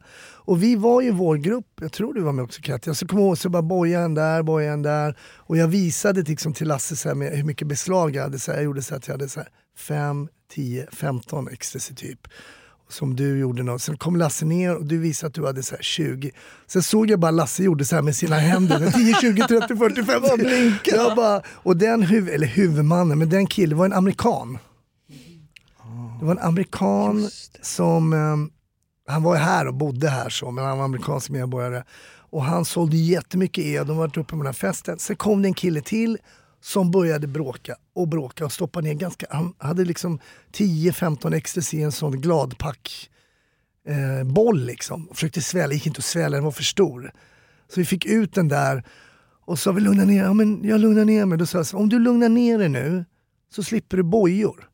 [0.48, 3.18] Och vi var ju vår grupp, jag tror du var med också Katja, så kom
[3.18, 5.16] ihåg så bara boja en där, boja en där.
[5.36, 8.38] Och jag visade liksom till Lasse så här hur mycket beslag jag hade.
[8.38, 9.48] Så här, jag gjorde så att jag hade så här
[9.78, 12.28] 5, 10, 15 ecstasy typ.
[12.90, 13.82] Som du gjorde något.
[13.82, 16.30] Sen kom Lasse ner och du visade att du hade så här 20.
[16.66, 18.90] Sen såg jag bara Lasse gjorde så här med sina händer.
[18.90, 20.80] 10, 20, 30, 40, 50.
[20.84, 24.58] Jag bara, och den huv, eller huvudmannen, men den killen var en amerikan.
[26.20, 27.30] Det var en amerikan
[27.62, 28.36] som, eh,
[29.12, 31.84] han var här och bodde här så, men han var amerikansk medborgare.
[32.30, 34.98] Och han sålde jättemycket el, de var uppe på den här festen.
[34.98, 36.18] Sen kom det en kille till
[36.60, 40.18] som började bråka och bråka och stoppa ner ganska, han hade liksom
[40.52, 43.10] 10-15 ecstasy i en sån gladpack
[43.88, 45.06] eh, boll liksom.
[45.08, 47.12] Och försökte svälja, gick inte att svälja, den var för stor.
[47.68, 48.84] Så vi fick ut den där
[49.44, 51.38] och sa vi lugna ner ja, men jag lugnar ner mig.
[51.38, 53.04] Då sa jag om du lugnar ner dig nu
[53.50, 54.68] så slipper du bojor.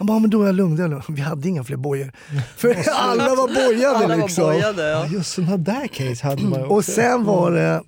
[0.00, 0.76] Han bara, men då är jag lugn.
[0.76, 1.02] då är jag lugn.
[1.08, 2.12] Vi hade inga fler bojor.
[2.56, 4.44] För alla var bojade Alla var liksom.
[4.44, 4.82] bojade.
[4.82, 5.06] Ja, Ja.
[5.06, 6.74] just sådana där case hade man ju också.
[6.74, 7.82] Och sen var det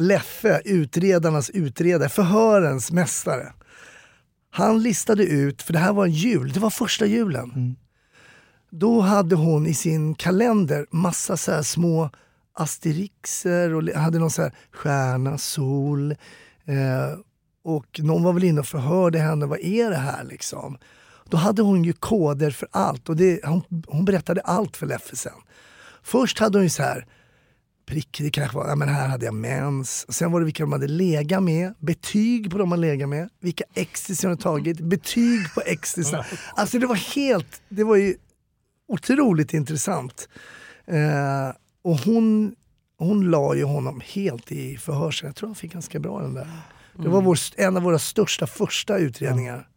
[0.00, 3.52] Leffe, utredarnas utredare, förhörens mästare.
[4.50, 7.76] Han listade ut, för det här var en jul, det var första julen.
[8.70, 12.10] Då hade hon i sin kalender massa så här små
[12.54, 16.10] asterixer och hade någon så här stjärna, sol.
[16.66, 17.18] Eh,
[17.64, 20.78] och någon var väl inne och förhörde henne, vad är det här liksom?
[21.28, 25.16] Då hade hon ju koder för allt och det, hon, hon berättade allt för Leffe
[25.16, 25.32] sen.
[26.02, 27.06] Först hade hon ju så här,
[27.86, 30.12] prick, det kanske var, ja, men här hade jag mens.
[30.14, 33.64] Sen var det vilka de hade legat med, betyg på de man legat med, vilka
[33.74, 36.16] ecstasy de hade tagit, betyg på ecstasy.
[36.54, 38.14] Alltså det var helt, det var ju
[38.88, 40.28] otroligt intressant.
[40.86, 42.54] Eh, och hon,
[42.98, 45.22] hon la ju honom helt i förhörs.
[45.22, 46.48] Jag tror han fick ganska bra den där.
[46.96, 49.68] Det var vår, en av våra största första utredningar.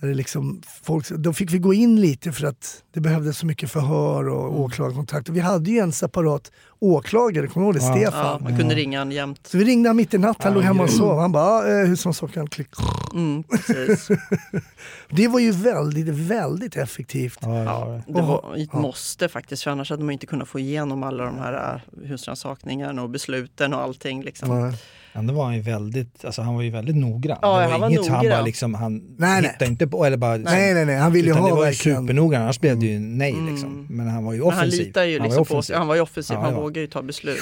[0.00, 3.46] Där det liksom, folk, då fick vi gå in lite för att det behövdes så
[3.46, 5.28] mycket förhör och åklagarkontakt.
[5.28, 8.00] Och vi hade ju en separat åklagare, kommer du ihåg det?
[8.00, 8.02] Ja.
[8.02, 8.42] Ja, Stefan.
[8.42, 9.40] man kunde ringa han jämt.
[9.46, 11.18] Så vi ringde han mitt i natten, han Ja, låg hemma och sov.
[11.18, 12.68] Han bara, ja, eh, husrannsakan, klick.
[13.14, 13.44] Mm.
[15.10, 17.38] Det var ju väldigt, väldigt effektivt.
[17.42, 18.14] Ja, ja, Ja, ja.
[18.14, 21.38] det var ett måste faktiskt, för annars hade man inte kunnat få igenom alla de
[21.38, 24.22] här äh, husrannsakningarna och besluten och allting.
[24.22, 24.72] Liksom.
[25.18, 27.38] Ändå var han ju väldigt, alltså han var ju väldigt noggrann.
[27.42, 28.44] Ja, det var han var inget han bara noggrann.
[28.44, 29.42] liksom, han Nej, nej.
[29.42, 30.36] hittade inte på, eller bara...
[30.36, 30.96] Nej, nej, nej.
[30.96, 33.52] Han ville ju utan ha det var ju supernoggrann, annars blev det ju nej Mm.
[33.52, 33.86] liksom.
[33.90, 34.86] Men han var ju Men han offensiv.
[34.86, 35.66] litar ju Han var liksom på offensiv.
[35.72, 35.78] sig.
[35.78, 36.60] Han var ju offensiv, Ja, han ja.
[36.60, 37.38] vågar ju ta beslut.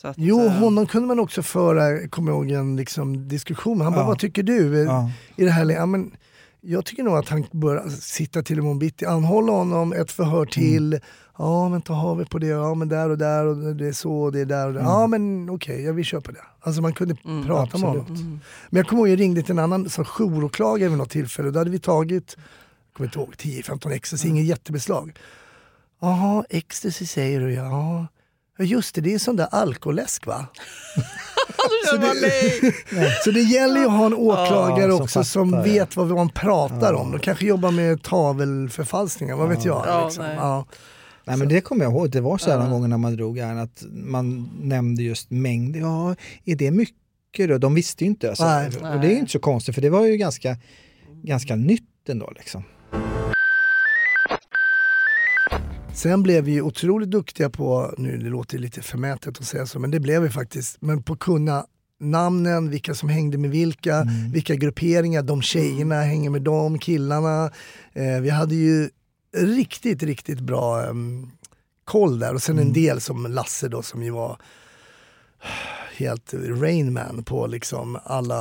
[0.00, 3.80] Så att, Jo, eh, honom kunde man också föra, kommer jag ihåg, en liksom, diskussion.
[3.80, 4.06] Han bara, Ja.
[4.06, 5.10] vad tycker du Ja.
[5.36, 5.80] i det här läget?
[5.80, 6.10] Ja, men
[6.60, 11.00] jag tycker nog att han bör sitta till imorgon bitti, anhålla honom, ett förhör till.
[11.38, 13.92] Ja, men ta har vi på det, ja men där och där och det är
[13.92, 14.80] så och det är där och där.
[14.80, 16.40] Ja men okej, jag vill köpa det.
[16.60, 18.08] Alltså man kunde Mm, prata med absolut.
[18.08, 18.40] honom.
[18.70, 21.50] Men jag kommer ihåg, jag ringde till en annan som jouråklagare vid något tillfälle.
[21.50, 25.16] Då hade vi tagit, jag kommer inte ihåg, 10-15 ecstasy, inget jättebeslag.
[26.00, 28.06] Jaha, ecstasy säger du ja.
[28.58, 30.46] Ja just det, det är sån där alkoläsk va?
[31.90, 32.72] Så det,
[33.24, 35.72] Så det gäller ju att ha en åklagare som också som fattar, ja.
[35.72, 37.10] vet vad man pratar om.
[37.12, 39.84] De kanske jobbar med tavelförfalskningar, vad vet jag.
[39.86, 40.24] Ja, liksom.
[41.26, 41.36] Nej.
[41.36, 42.62] men det kommer jag ihåg, det var så här Ja.
[42.68, 45.76] någon gång när man drog här att man nämnde just mängd.
[45.76, 47.58] Ja, är det mycket då?
[47.58, 48.28] De visste ju inte.
[48.28, 48.44] Alltså.
[48.44, 48.66] Nej.
[48.66, 50.56] Och det är ju inte så konstigt för det var ju ganska,
[51.22, 52.62] ganska nytt ändå liksom.
[55.94, 59.90] Sen blev vi otroligt duktiga på, nu det låter lite förmätet att säga så, men
[59.90, 61.66] det blev vi faktiskt, men på att kunna
[62.00, 64.32] namnen, vilka som hängde med vilka, Mm.
[64.32, 67.50] vilka grupperingar, de tjejerna hänger med de killarna.
[67.92, 68.88] Eh, vi hade ju
[69.34, 71.30] riktigt, riktigt bra em,
[71.84, 72.66] koll där och sen Mm.
[72.68, 74.36] en del som Lasse då som ju var
[75.96, 78.34] helt Rainman på liksom alla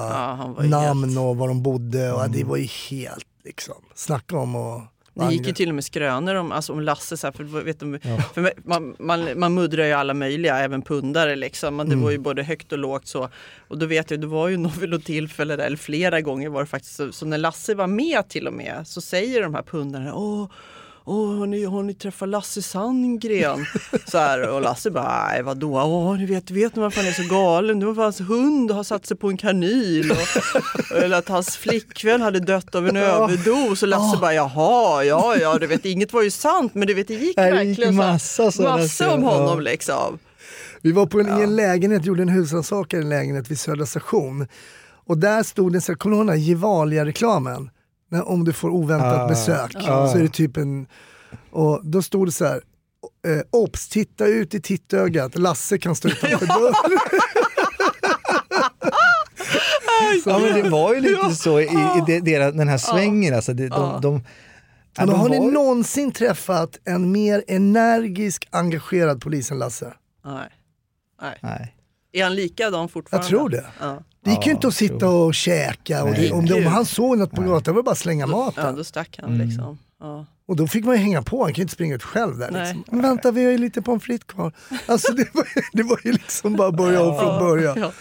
[0.60, 2.32] ja, namn helt, och var de bodde och Mm.
[2.32, 4.82] det var ju helt liksom, snacka om och
[5.14, 7.80] Det gick ju till och med skrönor om, alltså om Lasse, så här, för, vet
[7.80, 8.18] du, Ja.
[8.34, 11.76] för man, man, man muddrar ju alla möjliga, även pundare liksom.
[11.76, 12.04] Men det Mm.
[12.04, 13.30] var ju både högt och lågt så.
[13.68, 16.66] Och då vet jag, det var ju något tillfälle, där, eller flera gånger var det
[16.68, 20.16] faktiskt så, så när Lasse var med till och med så säger de här pundarna,
[20.16, 20.50] åh,
[21.06, 23.66] Åh, har ni, har ni träffat Lasse Sandgren?
[24.06, 25.82] Så här, och Lasse bara, nej vadå?
[25.82, 27.80] Åh, ni vet, vet ni varför han är så galen?
[27.80, 30.12] Det var för hans hund har satt sig på en kanin.
[30.12, 33.84] Och, eller att hans flickvän hade dött av en överdos.
[33.84, 36.76] Och Lasse bara, jaha, ja, ja, du vet, inget var ju sant.
[36.76, 39.60] Men du vet, det gick det gick verkligen så här- massa massa om honom ja.
[39.60, 40.20] liksom.
[40.82, 43.86] Vi var på en, i en lägenhet, gjorde en husrannsakan i en lägenhet vid Södra
[43.86, 44.48] station.
[45.06, 47.70] Och där stod här, kommer du ihåg den här Gevalia-reklamen?
[48.14, 50.08] När, om du får oväntat Ah, besök ah.
[50.08, 50.88] så är det typ en...
[51.52, 52.62] Och då stod det så här,
[53.28, 57.00] eh, obs, titta ut i tittögat, Lasse kan stå utanför dörren.
[60.26, 63.36] Ja men det var ju lite så i, i det, deras- den här svängen.
[63.36, 64.22] Alltså, de, de, ja,
[64.98, 69.94] Men de har ni var- någonsin träffat en mer energisk, engagerad polis än Lasse?
[70.26, 70.50] Nej.
[71.22, 71.38] Nej.
[71.42, 71.76] Nej.
[72.12, 73.26] Är han likadan fortfarande?
[73.26, 73.66] Jag tror det.
[73.80, 76.04] Ja, Det gick ju Ja, inte att sitta och käka.
[76.04, 78.24] Och det, om, det, om han såg något på gatan var det bara att slänga
[78.24, 78.76] ja maten.
[78.76, 79.48] då stack han Mm.
[79.48, 79.78] liksom.
[80.00, 80.26] Ja.
[80.46, 82.52] Och då fick man ju hänga på, han kan ju inte springa ut själv där.
[82.52, 82.84] Liksom.
[82.92, 84.52] Men vänta, vi har ju lite pommes frites kvar.
[84.86, 87.78] Alltså det var, det var ju liksom bara börja om från början.
[87.80, 87.92] Ja.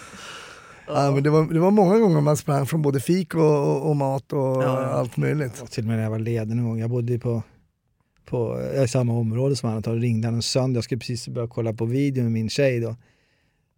[0.87, 3.89] Ja, men det, var, det var många gånger man sprang från både fik och, och,
[3.91, 4.87] och mat och Ja, ja.
[4.87, 5.61] allt möjligt.
[5.63, 7.43] Och till och med när jag var ledig någon gång, jag bodde ju på,
[8.25, 11.49] på i samma område som han, och ringde han en söndag, jag skulle precis börja
[11.49, 12.97] kolla på video med min tjej då.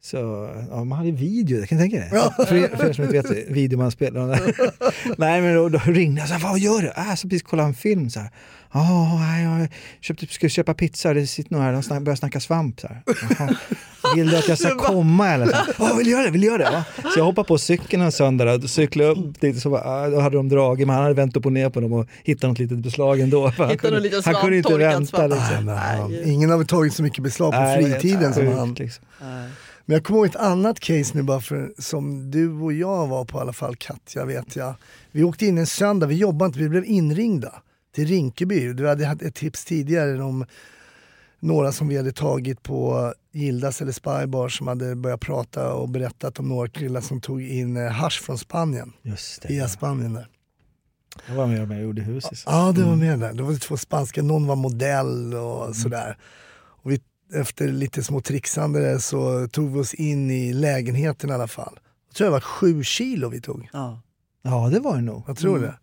[0.05, 2.11] Så ja, man hade video, jag kan tänka dig.
[2.49, 4.41] För, er, för er som inte vet video man spelar.
[5.19, 6.89] Nej men då, då ringde jag, så här, vad gör du?
[6.89, 8.31] Äh, så precis kolla en film så här.
[8.73, 9.69] Ja, nej, jag
[10.01, 12.81] köpte, ska köpa pizza, det sitter några här, de snack, börjar snacka svamp.
[12.81, 13.57] Så här.
[14.15, 15.47] Vill du att jag ska komma eller?
[15.47, 16.31] Så, Ja, vill du göra det?
[16.31, 16.85] Vill du göra det?
[17.03, 17.11] Ja.
[17.11, 20.21] Så jag hoppade på cykeln en söndag och cyklade upp dit så bara, ah, då
[20.21, 22.59] hade de dragit, men han hade vänt upp och ner på dem och hittat något
[22.59, 23.47] litet beslag ändå.
[23.47, 25.27] Han, kunde, någon liten han kunde inte vänta.
[25.27, 25.65] Liksom.
[25.65, 26.33] Nej, Nej.
[26.33, 28.75] ingen har tagit så mycket beslag på Nej, fritiden som han.
[28.75, 29.05] Liksom.
[29.21, 29.49] Nej.
[29.85, 33.25] Men jag kommer ihåg ett annat case nu bara för, som du och jag var
[33.25, 34.75] på i alla fall, Katja vet jag.
[35.11, 37.63] Vi åkte in en söndag, vi jobbade inte, vi blev inringda
[37.95, 38.73] till Rinkeby.
[38.73, 40.47] Du hade haft ett tips tidigare om
[41.41, 46.39] några som vi hade tagit på Gildas eller Spybar som hade börjat prata och berättat
[46.39, 49.49] om några killar som tog in eh, hasch från Spanien, Just det.
[49.49, 50.27] via Spanien där.
[51.29, 52.43] Jag var med om jag gjorde huset.
[52.47, 53.33] Ja, det var med där.
[53.33, 56.19] Det var två spanska, någon var modell och sådär.
[56.83, 57.01] Och vi,
[57.35, 61.79] efter lite små trixande så tog vi oss in i lägenheten i alla fall.
[62.09, 63.69] Jag tror det var sju kilo vi tog.
[63.73, 64.01] Ja.
[64.43, 65.23] Ja, det var det nog.
[65.27, 65.69] Jag tror Mm.
[65.69, 65.75] det.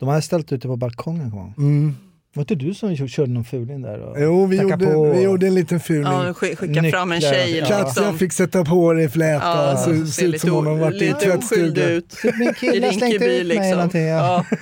[0.00, 1.30] De hade ställt ute på balkongen.
[1.30, 1.38] Kom.
[1.38, 1.52] ihåg.
[1.58, 1.94] Mm.
[2.34, 3.98] Var inte du som körde någon fuling där?
[4.00, 4.20] Och...
[4.22, 5.12] Jo, vi gjorde, på.
[5.12, 6.02] vi gjorde en liten fulning.
[6.12, 7.56] Ja, sk- skicka fram en tjej.
[7.58, 7.66] Ja.
[7.66, 8.18] Katja Liksom.
[8.18, 11.02] fick sätta på det i fläta, Ja, så ser ser ut som om hon varit
[11.02, 11.88] i tvättstugan.
[11.88, 12.16] ut.
[12.38, 13.70] Min I kille Rinkeby ut mig eller liksom.
[13.70, 14.02] någonting.
[14.06, 14.44] Ja.
[14.50, 14.56] Ja.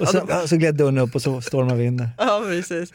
[0.00, 2.08] Och så, ja, så gled dörren upp och så stormade vi in där.
[2.18, 2.90] ja, precis.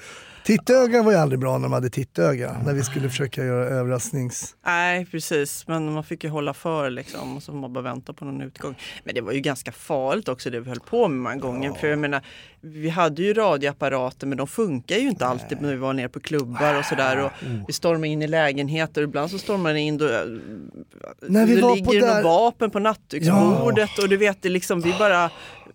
[0.50, 2.58] Tittöga var ju aldrig bra när de hade tittöga.
[2.66, 4.56] När vi skulle försöka göra överrasknings...
[4.66, 5.68] Nej, precis.
[5.68, 8.42] Men man fick ju hålla för liksom och så får man bara vänta på någon
[8.42, 8.76] utgång.
[9.04, 11.74] Men det var ju ganska farligt också det vi höll på med många gånger.
[11.74, 12.22] För jag menar,
[12.62, 16.20] vi hade ju radioapparater men de funkar ju inte alltid när vi var nere på
[16.20, 17.18] klubbar och sådär.
[17.26, 17.32] Och
[17.68, 19.02] vi stormade in i lägenheter.
[19.02, 20.06] Ibland så stormade man in då,
[21.22, 24.82] När vi då var ligger på där- vapen på nattduksbordet och du vet, det liksom,
[24.82, 25.30] vi bara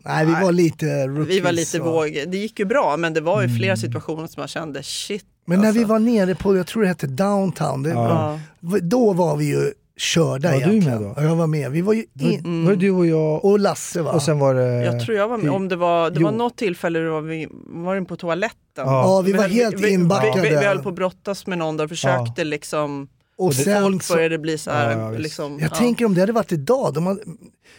[0.05, 1.45] Nej, vi var lite vi rookies.
[1.45, 2.25] var lite och- våg.
[2.29, 5.25] Det gick ju bra men det var ju flera situationer som man kände shit.
[5.47, 5.93] Men när vi alltså.
[5.93, 8.41] var nere på, jag tror det hette downtown, det, Ja.
[8.83, 11.03] då var vi ju körda Var du egentligen.
[11.03, 11.15] med då?
[11.17, 11.71] Ja, jag var med.
[11.71, 12.39] Vi var ju in...
[12.39, 12.65] Mm.
[12.65, 14.11] Var det du och jag Och Lasse va?
[14.13, 14.85] och sen var det...
[14.85, 15.51] Jag tror jag var med.
[15.51, 18.57] Om det var, det var något tillfälle då vi var inne på toaletten.
[18.77, 20.43] Ja, vi var helt vi, inbackade.
[20.43, 23.09] Vi, vi, vi höll på att brottas med någon där och försökte liksom...
[23.39, 25.75] och det- sen Folk så, började bli så här, Ja, ja, liksom, jag ja.
[25.77, 27.21] tänker om det hade varit idag, de hade,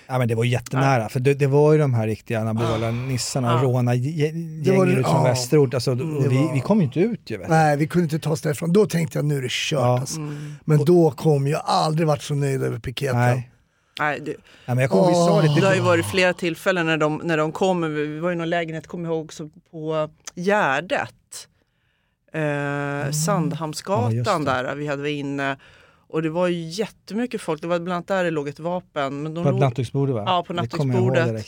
[0.07, 3.53] Ja men det var jättenära, för det, det var ju de här riktiga anabola nissarna
[3.55, 3.63] och Ja.
[3.63, 5.23] råna var gängen ut från ja.
[5.23, 5.73] västerort.
[5.73, 7.37] Alltså, och det vi, var- vi kom ju inte ut ju.
[7.37, 7.47] Vet.
[7.47, 7.53] du.
[7.53, 8.73] nej vi kunde inte ta oss därifrån.
[8.73, 9.99] Då tänkte jag nu är det kört Ja.
[9.99, 10.17] alltså.
[10.19, 10.53] Mm.
[10.65, 13.17] Men då kom jag aldrig varit så nöjd över piketen.
[13.17, 13.51] Nej.
[13.99, 14.35] Nej, det, Nej,
[14.65, 17.37] men jag kommer vi sa det, det har ju varit flera tillfällen när de, när
[17.37, 17.81] de kom.
[17.93, 21.11] Vi var i någon lägenhet, kommer ihåg, så på Gärdet.
[22.35, 24.47] Eh, Sandhamnsgatan Mm.
[24.47, 25.57] Ja, där, vi hade varit inne.
[26.15, 29.23] Och det var ju jättemycket folk, det var bland annat där det låg ett vapen.
[29.23, 30.23] Men de på låg, nattduksbordet va?
[30.25, 31.45] Ja, på nattduksbordet.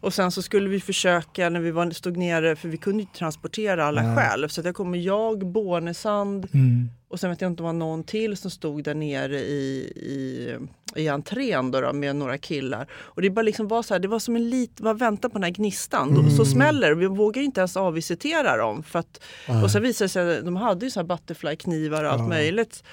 [0.00, 3.18] Och sen så skulle vi försöka när vi var, stod nere, för vi kunde inte
[3.18, 4.16] transportera alla Nej.
[4.16, 4.48] själv.
[4.48, 6.88] Så att jag kommer jag, Bornesand Mm.
[7.08, 9.92] och sen vet jag inte om det var någon till som stod där nere i,
[9.96, 10.56] i,
[11.02, 12.86] i entrén då, då, med några killar.
[12.92, 15.32] Och det bara liksom var så här, det var som en lit, bara vänta på
[15.34, 16.14] den här gnistan.
[16.14, 16.94] Då, så smäller det.
[16.94, 18.82] Vi vågar inte ens avvisitera dem.
[18.82, 19.20] För att,
[19.64, 22.28] och sen visade det sig att de hade ju så här butterfly-knivar och allt Ja.
[22.28, 22.84] möjligt.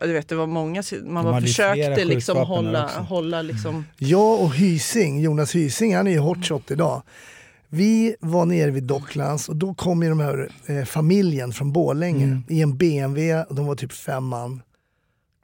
[0.00, 2.98] Ja, Du vet, det var många, man bara försökte liksom hålla, också.
[3.00, 7.02] hålla liksom, Jag och Hysing, Jonas Hysing, han är ju hotshot idag.
[7.68, 12.24] Vi var nere vid Docklands och då kom ju de här eh, familjen från Borlänge
[12.24, 12.42] Mm.
[12.48, 14.62] i en BMW, och de var typ fem man.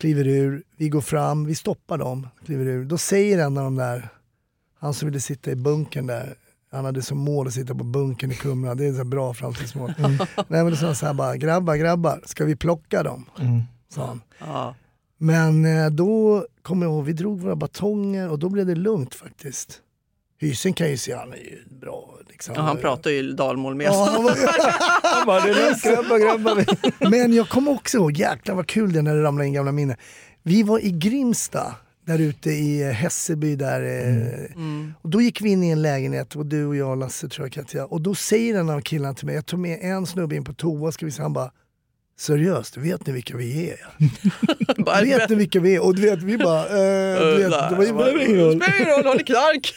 [0.01, 2.85] Kliver ur, vi går fram, vi stoppar dem, kliver ur.
[2.85, 4.09] Då säger en av de där,
[4.81, 6.35] han som ville sitta i bunkern där,
[6.73, 9.35] han hade som mål att sitta på bunkern i Kumla, det är så här bra
[9.35, 9.93] framtidsmål.
[9.99, 13.25] Nej men då sa han så här bara, grabbar, grabbar, ska vi plocka dem?
[13.41, 13.63] Mm.
[13.95, 14.21] Sa han.
[14.39, 14.75] ja.
[15.19, 19.15] Men eh, då kommer jag ihåg, vi drog våra batonger och då blev det lugnt
[19.15, 19.81] faktiskt.
[20.41, 22.11] Hysing kan ju se, han är ju bra.
[22.29, 22.55] Liksom.
[22.57, 23.87] Ja, han pratar ju dalmål med.
[23.87, 24.37] Ja, han var-
[25.17, 27.11] Han bara, det är lugnt grabbar, grabbar.
[27.11, 29.73] Men jag kommer också ihåg, jäklar vad kul det är när det ramlar in gamla
[29.73, 29.97] minnen.
[30.43, 31.75] Vi var i Grimsta,
[32.07, 33.83] där ute i eh, Hässelby där.
[33.83, 34.95] eh, Mm.
[35.03, 37.53] Och då gick vi in i en lägenhet, och du och jag Lasse tror jag
[37.53, 37.85] Katja.
[37.87, 40.53] Och då säger en av killarna till mig, jag tog med en snubbe in på
[40.53, 41.51] toa, ska vi se, han bara
[42.19, 43.77] Seriöst, vet ni vilka vi är?
[44.85, 45.85] Bara, vet ni vilka vi är?
[45.85, 46.61] Och du vet, vi bara...
[46.61, 48.63] Eh, du vet, det var, spelar ingen roll.
[48.63, 49.75] Spelar ingen roll, håller knark!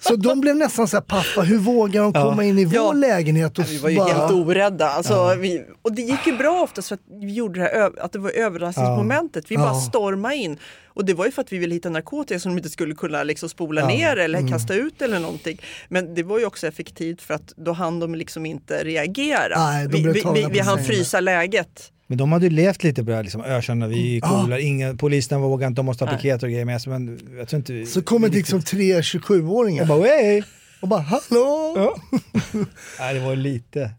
[0.00, 2.92] Så de blev nästan så här, pappa hur vågar de komma in i vår Ja.
[2.92, 3.58] lägenhet?
[3.58, 4.88] Och Vi var ju bara, helt orädda.
[4.90, 8.12] Alltså, vi, och det gick ju bra oftast för att vi gjorde det här, att
[8.12, 9.44] det var överraskningsmomentet.
[9.48, 9.74] Vi bara Ja.
[9.80, 10.58] stormade in.
[10.94, 13.22] Och det var ju för att vi ville hitta narkotika som de inte skulle kunna
[13.22, 13.86] liksom spola Ja.
[13.88, 14.50] ner eller Mm.
[14.52, 15.60] kasta ut eller någonting.
[15.88, 19.58] Men det var ju också effektivt för att då hann de liksom inte reagera.
[19.70, 21.92] Nej, de vi vi, vi, på vi hann frysa läget.
[22.06, 25.66] Men de hade ju levt lite bra, liksom, ökända, vi är coola, ingen, polisen vågar
[25.68, 26.20] inte, de måste ha Nej.
[26.20, 26.92] piket och grejer med sig.
[26.92, 30.42] Men jag tror inte vi- Så kommer liksom tre 27-åringar och bara, hey!
[30.80, 31.74] och bara hallå!
[31.76, 32.18] Ja.
[32.98, 33.90] Nej, det var lite.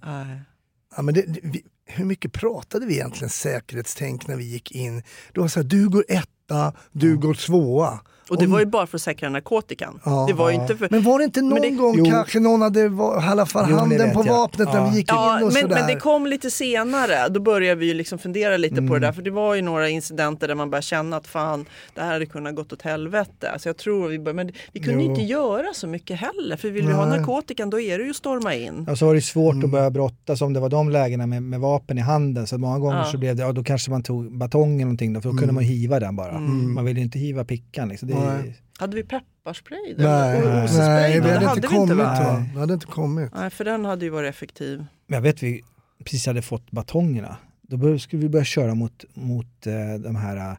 [0.96, 1.64] Ja, men det, det, vi,
[1.96, 5.04] hur mycket pratade vi egentligen säkerhetstänk när vi gick in?
[5.34, 8.00] Det var så här, du går etta, du går tvåa.
[8.32, 10.00] Och det Om- var ju bara för att säkra narkotikan.
[10.06, 10.26] Ja.
[10.28, 10.88] det var ju inte för...
[10.92, 12.06] Men var det inte någon det- gång Jo.
[12.06, 12.90] kanske någon hade i
[13.32, 14.34] alla fall Jo, handen på jag.
[14.34, 14.90] vapnet när Ja.
[14.92, 15.76] vi gick Ja, in och men, sådär?
[15.76, 17.30] men det kom lite senare.
[17.30, 18.94] Då började vi ju liksom fundera lite på Mm.
[18.94, 19.12] det där.
[19.12, 21.66] För det var ju några incidenter där man började känna att fan,
[21.96, 23.52] det här hade kunnat gått åt helvete.
[23.60, 25.12] Så jag tror vi började, men vi kunde ju Jo.
[25.12, 26.58] inte göra så mycket heller.
[26.58, 27.18] För vill vi ha Nej.
[27.20, 28.88] narkotikan då är det ju att storma in.
[28.92, 29.66] Och så var det svårt Mm.
[29.66, 32.48] att börja brottas om det var de lägena med, med vapen i handen.
[32.48, 33.06] Så många gånger Ja.
[33.06, 35.54] så blev det, ja då kanske man tog batong eller någonting då, för då kunde
[35.54, 36.40] man hiva den bara.
[36.40, 38.08] Man ville ju inte hiva pickan liksom.
[38.08, 38.21] Det, Mm.
[38.26, 38.62] Nej.
[38.80, 39.96] Hade vi pepparspray?
[39.98, 41.14] Nej, Eller nej, OC-spray?
[41.14, 42.46] vi det hade hade inte kommit inte va?
[42.54, 43.34] Det hade inte kommit.
[43.34, 44.86] Nej, för den hade ju varit effektiv.
[45.08, 45.62] Men jag vet vi
[46.04, 47.38] precis hade fått batongerna.
[47.62, 50.58] Då skulle vi börja köra mot, mot eh, de här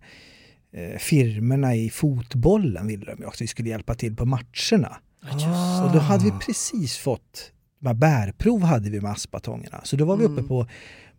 [0.73, 3.45] eh, firmerna i fotbollen ville de ju också.
[3.45, 4.97] Vi skulle hjälpa till på matcherna.
[5.31, 5.85] Ah.
[5.85, 7.53] Och då hade vi precis fått,
[7.85, 9.81] här bärprov hade vi med askbatongerna.
[9.85, 10.67] Så då var vi uppe på,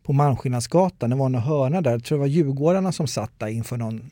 [0.03, 3.47] på Malmskillnadsgatan, det var en hörna där, jag tror det var Djurgårdarna som satt där
[3.47, 4.11] inför någon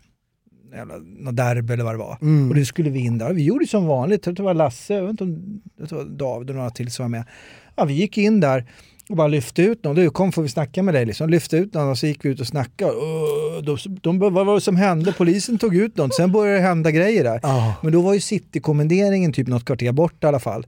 [0.72, 2.18] jävla, någon derby eller vad det var.
[2.22, 2.50] Mm.
[2.50, 3.34] Och då skulle vi in där.
[3.34, 6.06] Vi gjorde som vanligt, jag tror det var Lasse, jag vet inte om det var
[6.06, 7.24] David och några till som var med.
[7.76, 8.66] Ja, vi gick in där
[9.10, 9.96] och bara lyfte ut någon.
[9.96, 11.06] Du kom får vi snacka med dig.
[11.06, 11.30] Liksom.
[11.30, 12.92] Lyfte ut någon och så gick vi ut och snackade.
[12.92, 15.14] Och de, de, vad var det som hände?
[15.18, 16.12] Polisen tog ut någon.
[16.12, 17.40] Sen började det hända grejer där.
[17.44, 17.74] Ja.
[17.84, 20.68] Men då var ju citykommenderingen typ något kvarter bort i alla fall.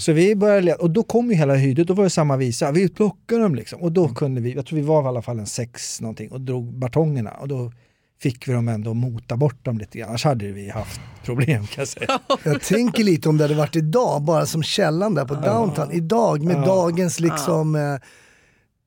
[0.00, 2.72] Så vi började, och då kom ju hela hydet, då var det samma visa.
[2.72, 3.80] Vi plockade dem liksom.
[3.82, 6.40] Och då kunde vi, jag tror vi var i alla fall en sex någonting och
[6.40, 7.30] drog batongerna.
[7.30, 7.72] Och då
[8.20, 10.08] fick vi dem ändå mota bort dem lite grann.
[10.08, 12.18] Annars hade vi haft problem kan jag säga.
[12.44, 15.92] Jag tänker lite om det hade varit idag, bara som källan där på downtown.
[15.92, 16.64] Idag med Ja.
[16.66, 17.74] dagens liksom...
[17.74, 17.80] eh,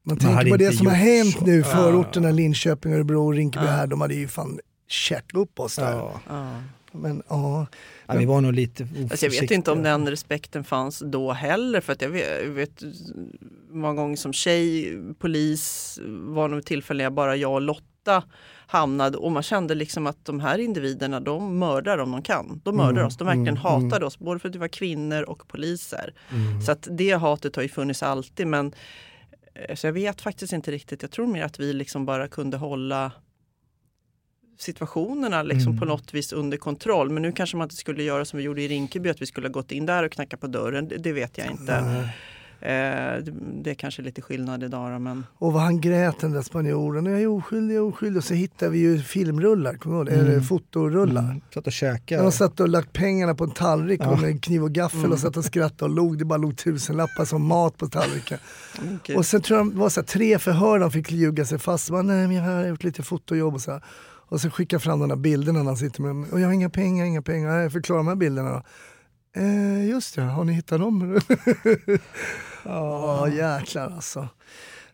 [0.04, 1.46] Man tänker hade på det som har hänt så.
[1.46, 1.64] nu, Ja.
[1.64, 5.92] förorterna, Linköping, Örebro, Rinkeby här, de hade ju fan kärt upp oss där.
[5.92, 6.20] Ja.
[6.30, 6.52] Ja.
[6.94, 7.66] Men ja,
[8.08, 11.82] Ja, vi var nog lite Alltså jag vet inte om den respekten fanns då heller.
[11.82, 12.84] För att jag vet,
[13.72, 18.24] många gånger som tjej, polis, var nog tillfällen jag bara jag och Lotta
[18.72, 22.62] hamnade och man kände liksom att de här individerna de mördar om de kan.
[22.64, 25.22] De mördar Mm, oss, de verkligen mm, hatade oss både för att vi var kvinnor
[25.24, 26.14] och poliser.
[26.66, 28.74] Så att det hatet har ju funnits alltid men
[29.54, 31.02] eh, så jag vet faktiskt inte riktigt.
[31.02, 33.12] Jag tror mer att vi liksom bara kunde hålla
[34.58, 35.80] situationerna liksom Mm.
[35.80, 37.10] på något vis under kontroll.
[37.10, 39.48] Men nu kanske man inte skulle göra som vi gjorde i Rinkeby, att vi skulle
[39.48, 40.88] ha gått in där och knackat på dörren.
[40.88, 41.74] Det, det vet jag inte.
[41.76, 42.10] Eh,
[42.70, 43.34] det,
[43.64, 47.06] det är kanske lite skillnad idag då, men och vad han grät den där spanjoren.
[47.06, 48.18] Jag är oskyldig, jag är oskyldig.
[48.18, 50.20] Och så hittade vi ju filmrullar, kommer du ihåg?
[50.20, 51.24] Eller fotorullar.
[51.24, 51.42] Mm.
[51.54, 52.24] Satt och käkade.
[52.24, 54.10] de satt och lagt pengarna på en tallrik Ja.
[54.12, 56.18] och med en kniv och gaffel och satt och skrattade och log.
[56.18, 58.38] Det bara låg tusenlappar som mat på tallriken.
[58.96, 59.16] okej.
[59.16, 61.90] Och sen tror jag det var så här, tre förhör de fick ljuga sig fast.
[61.90, 63.84] Bara, Nej, men jag har gjort lite fotojobb och så här.
[64.28, 66.26] Och så skickar fram de där bilderna när han sitter med dem.
[66.32, 67.70] Och jag har inga pengar, inga pengar.
[67.70, 68.62] Förklara de här bilderna då.
[69.42, 71.20] Eh, just det, har ni hittat dem?
[72.66, 74.28] Ja, jäklar alltså.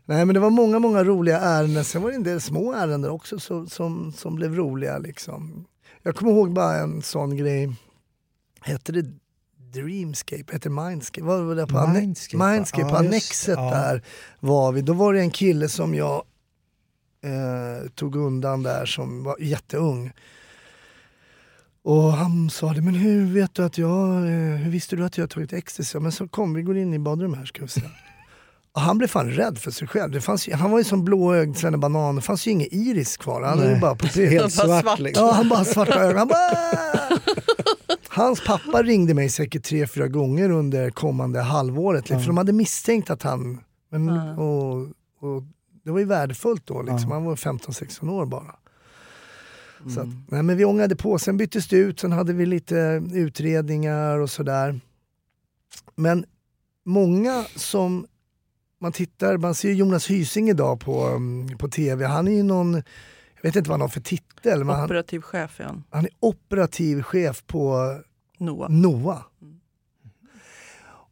[0.06, 1.84] Nej men det var många, många roliga ärenden.
[1.84, 4.98] Sen var det en del små ärenden också som, som, som blev roliga.
[4.98, 5.66] Liksom.
[6.04, 7.76] Jag kommer ihåg bara en sån grej.
[8.62, 9.06] Hette det
[9.74, 10.54] Dreamscape?
[10.54, 11.28] Hette det Mindscape?
[11.28, 12.52] Vad var det på, Mindscape?
[12.52, 13.58] Mindscape, Ja, Annexet.
[13.58, 13.70] Ja.
[13.72, 14.04] där
[14.40, 14.82] var vi.
[14.82, 16.24] Då var det en kille som jag
[17.24, 20.12] eh, tog undan där som var jätteung.
[21.88, 25.18] Och han sa det, men hur vet du att jag, eh, hur visste du att
[25.18, 26.00] jag tagit ecstasy?
[26.00, 27.82] Men så kom, vi går in i badrummet här ska vi se.
[28.72, 30.12] Och han blev fan rädd för sig själv.
[30.12, 33.42] Det fanns, han var ju som blåögd svennebanan, det fanns ju ingen iris kvar.
[33.42, 33.80] Han hade Nej.
[33.82, 34.30] bara pupil.
[34.30, 35.00] Helt svart, svart.
[35.00, 35.26] liksom.
[35.26, 36.18] Ja, han bara svarta ögon.
[36.18, 36.38] Han bara...
[38.08, 42.08] Hans pappa ringde mig säkert tre, fyra gånger under kommande halvåret.
[42.08, 43.60] För de hade misstänkt att han...
[43.92, 44.36] Men, Ja.
[44.36, 44.74] och,
[45.22, 45.44] och
[45.84, 47.10] det var ju värdefullt då, liksom.
[47.10, 47.16] Ja.
[47.16, 48.56] han var 15-16 år bara.
[49.94, 53.04] Så att, nej, men vi ångade på, sen byttes det ut, sen hade vi lite
[53.14, 54.80] utredningar och sådär.
[55.96, 56.26] Men
[56.86, 58.08] många som
[58.80, 62.74] man tittar, man ser Jonas Hysing idag på, um, på tv, han är ju någon,
[62.74, 66.12] jag vet inte vad han har för titel, men han, operativ chef igen, han är
[66.20, 67.96] operativ chef på
[68.38, 68.72] Noah.
[68.72, 69.24] NOA.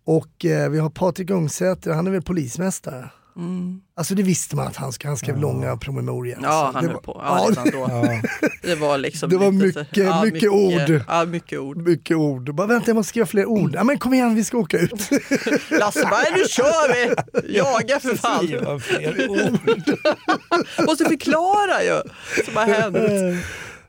[0.04, 3.10] Och eh, vi har Patrik Ungsäter, han är väl polismästare.
[3.38, 3.82] Mm.
[3.98, 6.38] Alltså det visste man att han, han skrev långa promemorior.
[6.42, 6.66] Ja, alltså.
[6.78, 7.22] han det höll var, på.
[7.26, 7.88] Ja, Ja, då.
[7.90, 8.22] Ja.
[8.62, 9.80] Det var liksom Det var lite så-
[10.24, 11.02] mycket- mycket ord.
[11.08, 11.78] Ja, mycket ord.
[11.78, 12.56] mycket ord.
[12.56, 13.72] Bara, vänta jag måste skriva fler ord.
[13.76, 14.92] Ja, men kom igen vi ska åka ut.
[15.70, 17.16] Lasse bara, nu kör vi!
[17.58, 18.46] Jaga för fan!
[18.48, 19.60] Skriva fler ord.
[20.88, 22.02] Måste förklara ju!
[22.46, 23.44] Som har hänt.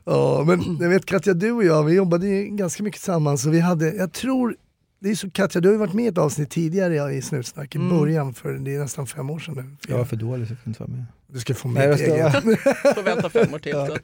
[0.05, 3.45] ja, men jag vet Katja, du och jag, vi jobbade ju ganska mycket tillsammans.
[3.45, 4.55] Och vi hade, jag tror,
[4.99, 7.21] det är så, Katja, du har ju varit med i ett avsnitt tidigare ja, i
[7.21, 7.97] Snutsnack, i Mm.
[7.99, 9.75] början, för det är nästan fem år sedan nu.
[9.91, 11.05] Jag var för dålig så jag kunde inte vara med.
[11.27, 12.33] Du ska få Nej, med ett ska- eget.
[12.95, 13.71] Får vänta fem år till.
[13.73, 13.97] Så.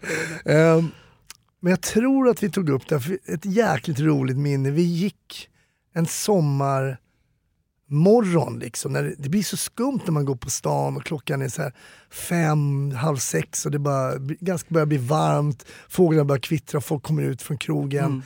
[0.50, 0.88] Ehm,
[1.60, 4.72] men jag tror att vi tog upp det, för ett jäkligt roligt minne.
[4.72, 5.50] Vi gick
[5.94, 7.00] en sommarmorgon
[8.60, 8.94] liksom.
[8.94, 11.62] När det, det blir så skumt när man går på stan och klockan är så
[11.62, 11.74] här
[12.12, 15.66] fem, halv sex och det bara, ganska börjar bli varmt.
[15.89, 18.06] Fåglarna börjar kvittra och folk kommer ut från krogen.
[18.06, 18.22] Mm.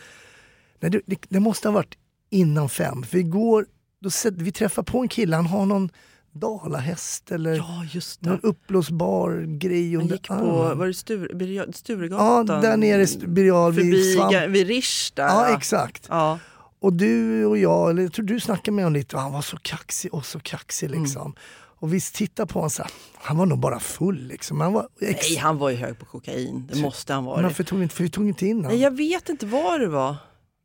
[0.79, 1.97] Nej, det, det, det måste ha varit
[2.29, 3.03] innan fem.
[3.03, 3.65] För igår,
[4.01, 5.89] då, vi träffar på en kille, han har någon
[6.31, 10.77] dalahäst eller Ja, just någon uppblåsbar grej under gick på, armen.
[10.77, 12.45] var det Sture, Birger- Ja, Sturegatan?
[12.61, 15.23] där nere i Birger vid Förbi, Rish där.
[15.27, 16.05] Ja, exakt.
[16.09, 16.39] Ja.
[16.79, 19.41] Och du och jag, eller jag tror du snackade med honom lite, och han var
[19.41, 21.03] så kaxig och så kaxig Mm.
[21.03, 21.35] liksom.
[21.79, 24.61] Och vi tittade på honom så här, han var nog bara full liksom.
[24.61, 26.67] Han var ex- Nej, han var ju hög på kokain.
[26.73, 27.41] Det måste han Men vara.
[27.41, 28.79] varför tog inte, för vi tog inte in Nej, honom?
[28.79, 30.15] jag vet inte vad det var.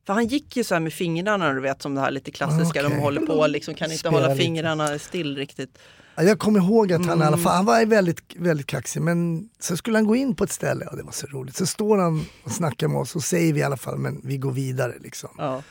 [0.06, 2.80] För han gick ju så här med fingrarna, du vet som det här lite klassiska,
[2.80, 2.82] Okej.
[2.96, 4.42] de håller på liksom, kan inte Spelar hålla lite.
[4.42, 5.78] fingrarna still riktigt.
[6.14, 7.40] Ja, Jag kommer ihåg att han i alla Mm.
[7.40, 10.86] fall, han var väldigt, väldigt kaxig men så skulle han gå in på ett ställe,
[10.86, 11.56] och det var så roligt.
[11.56, 14.36] Så står han och snackar med oss och säger vi i alla fall, men vi
[14.36, 15.30] går vidare liksom.
[15.38, 15.62] Ja.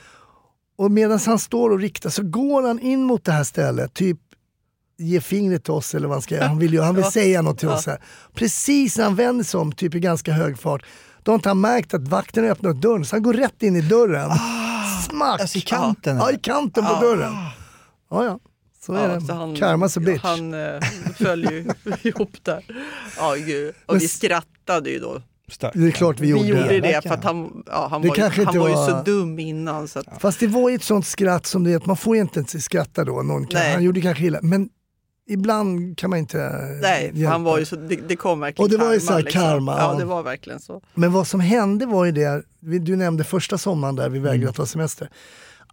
[0.75, 4.17] Och medan han står och riktar så går han in mot det här stället, typ
[4.97, 6.47] ge fingret till oss eller vad han ska göra.
[6.47, 7.11] Han vill, ju, han vill Ja.
[7.11, 7.75] säga något till Ja.
[7.75, 7.85] oss.
[7.85, 8.01] Här.
[8.33, 10.85] Precis när han vänder sig om, typ i ganska hög fart,
[11.23, 13.75] då har inte han märkt att vakten har öppnat dörren så han går rätt in
[13.75, 14.31] i dörren.
[15.09, 15.41] Smack!
[15.41, 17.01] Alltså i kanten, Ja, i kanten på Ah.
[17.01, 17.33] dörren.
[18.09, 18.39] Ja, ja.
[18.85, 19.21] Så är det.
[19.21, 20.21] så han, Karma's a bitch.
[20.23, 20.81] Han eh,
[21.17, 21.65] följer ju
[22.09, 22.65] ihop där.
[23.17, 23.73] Ja, gud.
[23.85, 25.21] Och Men vi skrattade ju då.
[25.73, 26.79] Det är klart vi Vi gjorde gjorde det.
[26.79, 29.03] det för att han, ja, han, Det var, ju, han inte var ju var- så
[29.03, 29.87] dum innan.
[29.87, 32.21] Så att, Fast det var ju ett sånt skratt som du vet, man får ju
[32.21, 33.21] inte skratta då.
[33.21, 33.73] Någon kan, Nej.
[33.73, 34.69] han gjorde kanske illa, men
[35.29, 36.37] ibland kan man inte
[36.81, 37.31] nej, hjälpa.
[37.31, 39.41] han var ju så, det, det kom verkligen Och det var ju så här liksom.
[39.41, 39.93] karma, ja.
[39.93, 40.81] Det var verkligen så.
[40.93, 44.53] Men vad som hände var ju det, du nämnde första sommaren där vi vägrade Mm.
[44.53, 45.09] ta semester.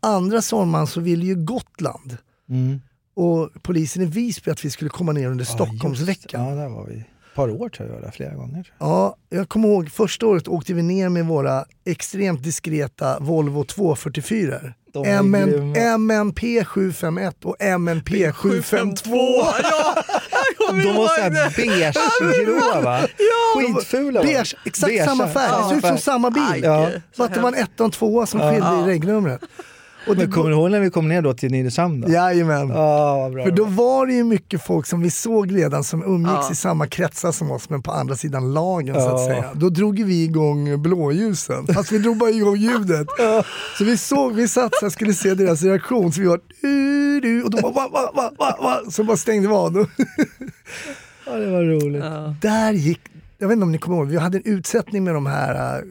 [0.01, 2.17] Andra sommaren så ville ju Gotland
[2.51, 2.81] Mm.
[3.17, 6.41] och polisen i Visby att vi skulle komma ner under Ja, Stockholmsveckan.
[6.47, 6.95] just- Ja, där var vi.
[6.99, 8.73] Ett par år tror jag där, flera gånger.
[8.79, 14.75] Ja, jag kommer ihåg första året åkte vi ner med våra extremt diskreta Volvo 244.
[15.47, 15.77] Grymma.
[15.77, 19.17] MNP 751 och MNP 752.
[19.17, 19.55] Ja,
[20.59, 20.95] jag kommer jag.
[20.95, 21.53] De var såhär det.
[21.57, 23.01] beige-gråa va?
[23.57, 24.35] Skitfula var de.
[24.35, 25.05] Beige, exakt Beige.
[25.05, 26.63] samma färg, det såg ut som samma bil.
[26.63, 26.91] Ja.
[27.17, 28.85] så att det var en etta och en tvåa som skilde Ja.
[28.85, 29.41] i regnumret.
[30.07, 32.01] Och det Men kommer du ihåg när vi kom ner då till Nynäshamn?
[32.01, 32.09] då?
[32.11, 32.69] Jajamän.
[32.69, 33.45] Ja, vad bra.
[33.45, 36.53] För då var det ju mycket folk som vi såg redan som umgicks Ja.
[36.53, 39.27] i samma kretsar som oss men på andra sidan lagen så att Ja.
[39.27, 39.45] säga.
[39.55, 43.07] Då drog vi igång blåljusen, fast vi drog bara igång ljudet.
[43.79, 47.21] Så vi såg, vi satt så här, skulle se deras reaktion så vi var du,
[47.21, 49.87] du, och de bara va, va, va, va, va, så bara stängde vi av.
[51.27, 52.05] Ja, det var roligt.
[52.05, 52.35] Ja.
[52.43, 53.01] Där gick,
[53.39, 55.83] jag vet inte om ni kommer ihåg, vi hade en utsättning med de här eh,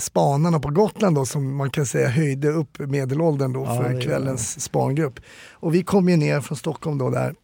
[0.00, 3.92] spanarna på Gotland då, som man kan säga höjde upp medelåldern då Ja, det för
[3.92, 5.20] gör kvällens spangrupp.
[5.50, 7.34] Och vi kom ju ner från Stockholm då där.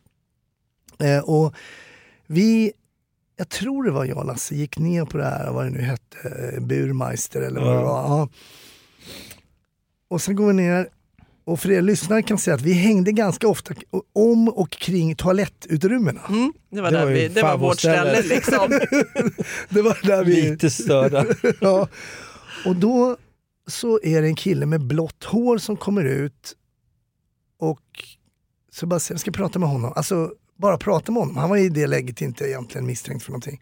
[0.99, 1.55] Eh, och
[2.26, 2.72] vi,
[3.36, 5.80] jag tror det var jag och Lasse, gick ner på det här, vad det nu
[5.82, 7.82] hette, eh, Burmeister eller vad det Ja.
[7.82, 8.18] var.
[8.18, 8.28] Ja.
[10.09, 10.88] Och sen går vi ner
[11.45, 13.74] och för er lyssnare kan jag säga att vi hängde ganska ofta
[14.12, 16.20] om och kring toalettutrymmena.
[16.28, 18.68] Mm, det var, Det där var vi, det var vårt ställe liksom.
[19.68, 20.51] Det var där vi...
[20.51, 21.24] Lite störda.
[21.61, 21.88] Ja.
[22.66, 23.16] Och då
[23.66, 26.56] så är det en kille med blått hår som kommer ut
[27.58, 27.80] och
[28.70, 29.92] så bara jag ska prata med honom.
[29.96, 31.36] Alltså bara prata med honom.
[31.36, 33.60] Han var i det läget inte egentligen misstänkt för någonting.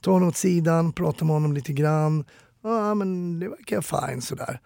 [0.00, 2.24] Ta honom åt sidan, prata med honom lite grann.
[2.62, 4.60] Ja men det verkar fine sådär.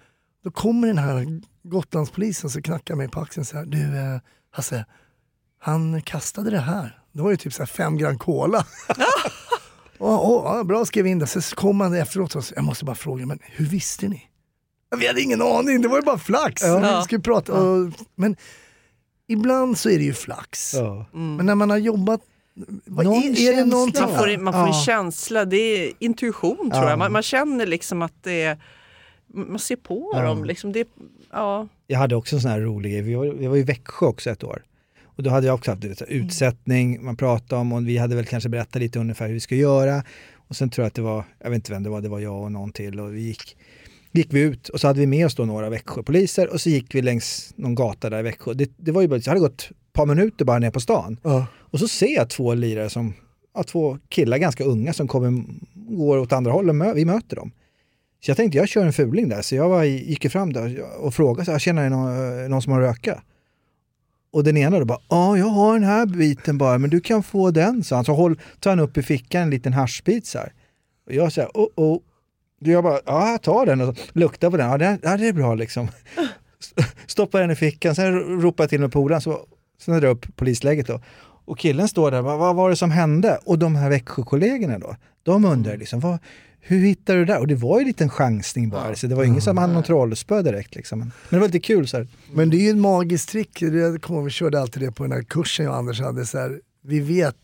[0.45, 3.65] Då kommer den här Gotlandspolisen så knackar mig på axeln så här.
[3.65, 4.21] Du eh,
[4.51, 4.85] Hasse,
[5.59, 7.03] han kastade det här.
[7.13, 8.67] Det var ju typ så här fem gram cola.
[10.03, 11.27] Åh, åh, ja, bra, skrev in det.
[11.27, 14.23] Så kom han efteråt och sa, jag måste bara fråga, men hur visste ni?
[14.97, 16.63] Vi hade ingen aning, det var ju bara flax.
[16.63, 16.99] Ja.
[16.99, 18.37] Vi skulle prata, och, men
[19.29, 20.75] ibland så är det ju flax.
[20.75, 21.07] Ja.
[21.13, 22.21] Men när man har jobbat,
[22.85, 24.03] vad Någon är, är det någonting?
[24.03, 24.83] Man får, man får en Ja.
[24.87, 26.91] känsla, det är intuition tror Ja.
[26.91, 26.99] jag.
[26.99, 28.59] Man, man känner liksom att det är,
[29.35, 30.23] man ser på Ja.
[30.23, 30.45] dem.
[30.45, 30.89] Liksom det,
[31.33, 31.69] ja.
[31.87, 33.03] Jag hade också en sån här rolig grej.
[33.03, 34.63] Vi var, vi var i Växjö också ett år.
[35.23, 38.25] Och då hade jag också haft här utsättning, man pratade om och vi hade väl
[38.25, 40.05] kanske berättat lite ungefär hur vi ska göra.
[40.35, 42.21] Och sen tror jag att det var, jag vet inte vem det var, det var
[42.21, 43.57] jag och någon till och vi gick,
[44.13, 46.95] gick vi ut och så hade vi med oss då några Växjöpoliser och så gick
[46.95, 48.55] vi längs någon gata där i Växjö.
[48.55, 51.17] Det, det var ju bara, det hade gått ett par minuter bara ner på stan.
[51.23, 51.47] Ja.
[51.57, 53.15] Och så ser jag två lirare som,
[53.55, 55.45] ja, två killar ganska unga som kommer,
[55.75, 57.53] går åt andra hållet, mö- vi möter dem.
[58.25, 61.15] Så jag tänkte jag kör en fuling där, så jag var, gick fram där och
[61.15, 63.23] frågade, så här, känner ni någon, någon som har röka?
[64.33, 67.23] Och den ena då bara, ja jag har den här biten bara, men du kan
[67.23, 68.05] få den, så han.
[68.05, 70.53] Så håll, tar han upp i fickan en liten haschbit så här.
[71.07, 72.01] Och jag säger, oh oh.
[72.59, 75.33] Jag bara, ja jag tar den och luktar på den, ja det, ja, det är
[75.33, 75.89] bra liksom.
[77.07, 79.41] Stoppar den i fickan, sen ropar jag till med polaren, så
[79.81, 81.01] sen drar jag upp polisläget då.
[81.45, 83.39] Och killen står där, vad, vad var det som hände?
[83.45, 86.19] Och de här Växjökollegorna då, de undrar liksom, vad,
[86.65, 87.41] hur hittade du det där?
[87.41, 89.83] Och det var ju en liten chansning bara, så det var ingen som hade någon
[89.83, 90.75] trollspö direkt.
[90.75, 90.99] Liksom.
[90.99, 92.09] Men det var lite kul så här.
[92.33, 95.13] Men det är ju ett magiskt trick, det kommer vi körde alltid det på den
[95.13, 96.27] här kursen jag och Anders hade.
[96.27, 97.37] Så här, vi vet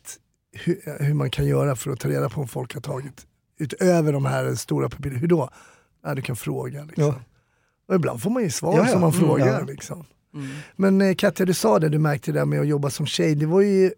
[0.53, 3.27] hur, hur man kan göra för att ta reda på om folk har tagit,
[3.59, 5.21] utöver de här stora pupillerna.
[5.21, 5.51] Hur då?
[6.05, 6.85] Ja, du kan fråga.
[6.85, 7.05] Liksom.
[7.05, 7.14] Ja.
[7.89, 8.93] Och ibland får man ju svar Ja, ja.
[8.93, 9.47] som man Mm, frågar.
[9.61, 9.66] ja.
[9.66, 10.05] Liksom.
[10.35, 10.47] Mm.
[10.77, 13.35] Men eh, Katja, du sa det, du märkte det där med att jobba som tjej.
[13.35, 13.93] Det var ju,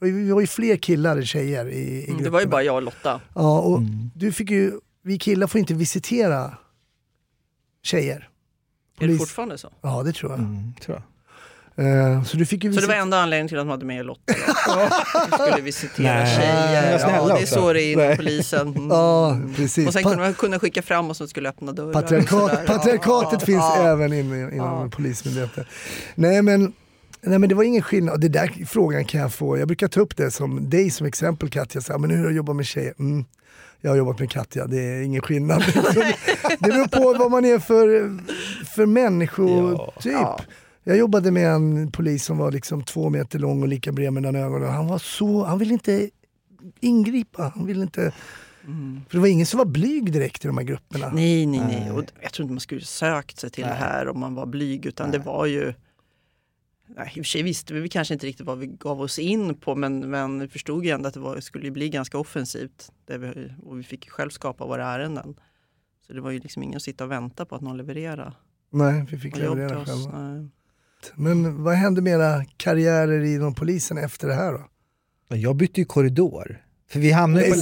[0.00, 2.74] vi var ju fler killar än tjejer i, i Mm, det var ju bara jag
[2.74, 3.20] och Lotta.
[3.34, 4.10] Ja, och Mm.
[4.14, 4.72] du fick ju,
[5.02, 6.54] vi killar får inte visitera
[7.82, 8.28] tjejer.
[9.00, 9.72] Är det Polis- fortfarande så?
[9.82, 10.38] Ja, det tror jag.
[10.40, 11.04] Mm, tror jag.
[11.80, 14.06] Eh, så du fick ju Så det var enda anledningen till att de hade med
[14.06, 14.20] Lotta?
[14.66, 14.88] då?
[15.36, 16.36] Vi skulle visitera Nej.
[16.36, 16.98] tjejer.
[16.98, 18.68] Ja, det är så det är inom polisen.
[18.76, 18.88] Mm.
[18.90, 19.86] Ja, precis.
[19.86, 21.88] Och sen kunde man kunna skicka fram oss som skulle öppna dörrar.
[21.88, 23.82] och Patriarkat, patriarkatet Ja, finns ja.
[23.88, 24.88] även inom Ja.
[24.92, 25.64] Polismyndigheten.
[26.14, 26.72] Nej men,
[27.22, 28.20] nej men det var ingen skillnad.
[28.20, 29.58] Det där frågan kan jag få.
[29.58, 31.80] Jag brukar ta upp det som dig som exempel Katja.
[31.80, 32.94] Så här, men hur har du jobbat med tjejer?
[32.98, 33.24] Mm.
[33.80, 35.62] Jag har jobbat med Katja, det är ingen skillnad.
[36.58, 38.18] det beror på vad man är för,
[38.64, 40.12] för människotyp.
[40.12, 40.40] Ja.
[40.84, 44.36] Jag jobbade med en polis som var liksom två meter lång och lika bred mellan
[44.36, 44.70] ögonen.
[44.70, 46.10] Han var så, han ville inte
[46.80, 47.52] ingripa.
[47.54, 48.12] Han ville inte,
[48.64, 49.00] Mm.
[49.08, 51.10] för det var ingen som var blyg direkt i de här grupperna.
[51.12, 51.90] Nej, nej, nej.
[51.90, 53.72] Och jag tror inte man skulle sökt sig till Nej.
[53.72, 55.26] det här om man var blyg utan det Nej.
[55.26, 55.74] var ju
[57.06, 59.74] I och för sig visste vi kanske inte riktigt vad vi gav oss in på
[59.74, 62.92] men, men vi förstod ju ändå att det var, skulle bli ganska offensivt.
[63.06, 65.34] Vi, och vi fick ju själv skapa våra ärenden.
[66.06, 68.34] Så det var ju liksom ingen att sitta och vänta på att någon levererar.
[68.70, 69.88] Nej, vi fick leverera oss.
[69.88, 70.28] själva.
[70.28, 70.48] Nej.
[71.14, 74.66] Men vad hände med era karriärer inom polisen efter det här då?
[75.36, 76.64] Jag bytte ju korridor.
[76.90, 77.58] För vi hamnade ju på.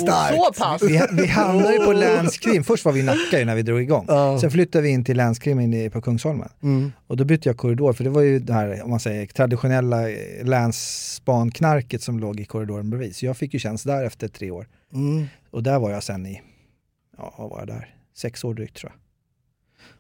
[0.79, 2.65] Så vi, vi hamnade ju på länskrim.
[2.65, 4.05] Först var vi i Nacka när vi drog igång.
[4.09, 4.41] Ja.
[4.41, 6.49] Sen flyttade vi in till länskrim på Kungsholmen.
[6.63, 6.93] Mm.
[7.07, 10.11] Och då bytte jag korridor, för det var ju det här om man säger, traditionella
[10.11, 13.17] eh, länsspanknarket som låg i korridoren bredvid.
[13.17, 14.69] Så jag fick ju tjänst där efter tre år.
[14.93, 15.27] Mm.
[15.51, 16.43] Och där var jag sen i,
[17.17, 17.95] ja vad var jag där?
[18.17, 19.01] Sex år drygt tror jag.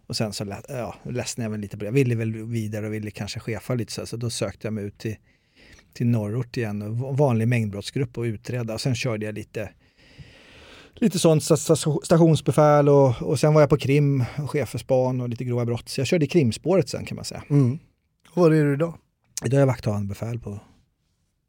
[0.06, 1.86] Och sen så ja, ledsnade jag väl lite på det.
[1.86, 4.84] Jag ville väl vidare och ville kanske chefa lite så, så då sökte jag mig
[4.84, 5.16] ut till,
[5.96, 8.74] till norrort igen, vanlig mängdbrottsgrupp och utreda.
[8.74, 9.70] Och sen körde jag lite
[10.98, 14.78] Lite sånt sta- sta- stationsbefäl och, och sen var jag på krim, och chef för
[14.78, 15.88] span och lite grova brott.
[15.88, 17.42] Så jag körde krimspåret sen kan man säga.
[17.50, 17.78] Mm.
[18.34, 18.94] Var är du idag?
[19.44, 20.60] Idag är jag vakthavande befäl på,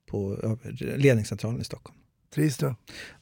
[0.10, 0.38] på
[0.96, 1.98] ledningscentralen i Stockholm.
[2.36, 2.76] Trivs du?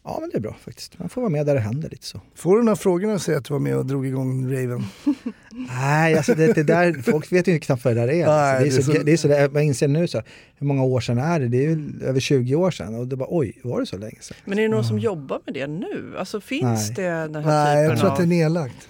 [0.03, 0.99] Ja men det är bra faktiskt.
[0.99, 2.21] Man får vara med där det händer lite så.
[2.35, 4.83] Får du några frågor när du säger att du var med och drog igång Raven?
[5.69, 8.25] Nej, alltså det, det där, folk vet ju knappt vad det där är.
[8.27, 10.21] Nej, det är, det är så, så- det är så jag inser nu så,
[10.55, 11.47] hur många år sedan är det?
[11.47, 14.17] Det är ju över 20 år sedan och det bara oj, var det så länge
[14.21, 14.37] sedan?
[14.45, 16.15] Men är det någon som jobbar med det nu?
[16.19, 16.93] Alltså finns Nej.
[16.95, 17.03] det
[17.33, 18.13] den här Nej, jag typen tror av...
[18.13, 18.87] att det är nedlagt.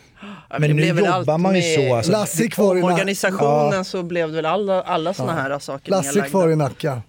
[0.49, 2.11] Ja, Men det nu jobbar allt man ju med- så, alltså.
[2.11, 2.93] Lasse kvar i Nacka.
[2.93, 3.83] Organisationen Ja.
[3.83, 6.29] så blev det väl alla, alla såna här saker Lasse nedlagda.
[6.29, 7.01] kvar i Nacka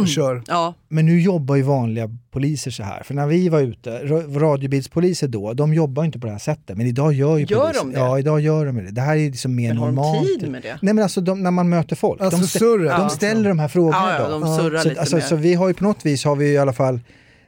[0.00, 0.42] och kör.
[0.48, 3.02] Ja, Men nu jobbar ju vanliga poliser så här.
[3.02, 6.38] För när vi var ute, ra- radiobilspoliser då, de jobbar ju inte på det här
[6.38, 6.76] sättet.
[6.76, 7.98] Men idag gör ju Gör poliser de det?
[7.98, 8.90] Ja, idag gör de det.
[8.90, 10.26] Det här är liksom mer men har de normalt.
[10.40, 10.78] tid med det?
[10.82, 12.20] Nej men alltså de, när man möter folk.
[12.20, 12.90] Alltså de, stä- surret.
[12.96, 13.08] de Ja.
[13.08, 15.22] ställer de här frågorna Ja, ja, de surrar så, lite alltså, mer.
[15.22, 17.00] så vi har ju på något vis har vi i alla fall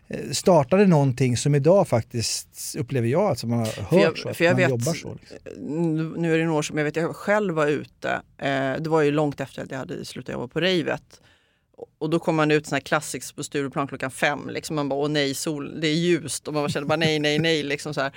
[0.09, 4.37] eh, startade någonting som idag faktiskt upplever jag att man har hört jag- så, att
[4.37, 5.17] för jag man vet- jobbar så.
[5.21, 6.15] Liksom.
[6.17, 8.09] Nu är det några år som jag vet jag själv var ute.
[8.39, 8.49] Eh,
[8.83, 11.03] det var ju långt efter att jag hade slutat jobba på Ravet.
[11.99, 14.49] Och då kom man ut sån här klassisk på Stureplan klockan fem.
[14.49, 16.49] Liksom man bara, åh nej, sol, det är ljust.
[16.49, 17.63] Och man kände bara nej, nej, nej.
[17.63, 18.13] Liksom så här.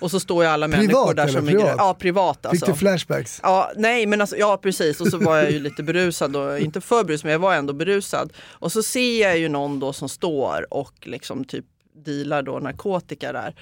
[0.00, 1.66] Och så står ju alla Privat människor där som privat?
[1.66, 2.66] är Ja, privat Fick alltså.
[2.66, 3.40] du flashbacks?
[3.42, 6.80] Ja, nej men alltså, ja precis och så var jag ju lite berusad och inte
[6.80, 8.32] för berusad men jag var ändå berusad.
[8.48, 11.64] Och så ser jag ju någon då som står och liksom typ
[12.04, 13.54] dealar då narkotika där.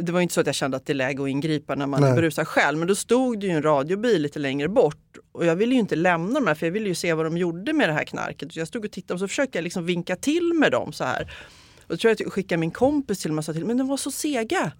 [0.00, 1.86] Det var ju inte så att jag kände att det är läge att ingripa när
[1.86, 2.10] man Nej.
[2.10, 5.56] är berusad själv men då stod det ju en radiobil lite längre bort och jag
[5.56, 7.88] ville ju inte lämna dem här för jag ville ju se vad de gjorde med
[7.88, 8.52] det här knarket.
[8.52, 11.04] Så jag stod och tittade och så försökte jag liksom vinka till med dem så
[11.04, 11.30] här.
[11.88, 13.76] Och då tror jag att jag skickade min kompis till mig och sa till men
[13.76, 14.72] de var så sega.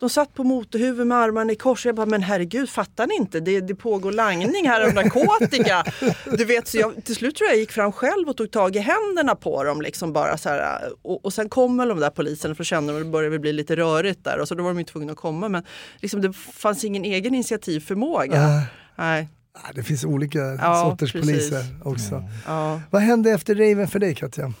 [0.00, 1.86] De satt på motorhuven med armarna i kors.
[1.86, 3.40] Jag bara, men herregud, fattar ni inte?
[3.40, 5.84] Det, det pågår langning här av narkotika.
[6.38, 8.76] Du vet, så jag, till slut tror jag jag gick fram själv och tog tag
[8.76, 9.82] i händerna på dem.
[9.82, 13.10] Liksom bara så här, och, och sen kommer de där poliserna för kände att det
[13.10, 14.38] började bli lite rörigt där.
[14.38, 15.48] Och så då var de ju tvungna att komma.
[15.48, 15.62] Men
[15.98, 18.36] liksom, det fanns ingen egen initiativförmåga.
[18.36, 18.62] Äh,
[18.96, 19.28] Nej,
[19.74, 21.30] det finns olika Ja, sorters precis.
[21.30, 22.24] poliser också.
[22.46, 22.80] ja.
[22.90, 24.52] Vad hände efter Raven för dig Katja?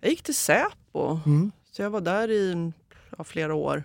[0.00, 1.18] Jag gick till Säpo.
[1.26, 1.52] Mm.
[1.72, 2.72] Så jag var där i
[3.18, 3.84] ja, flera år.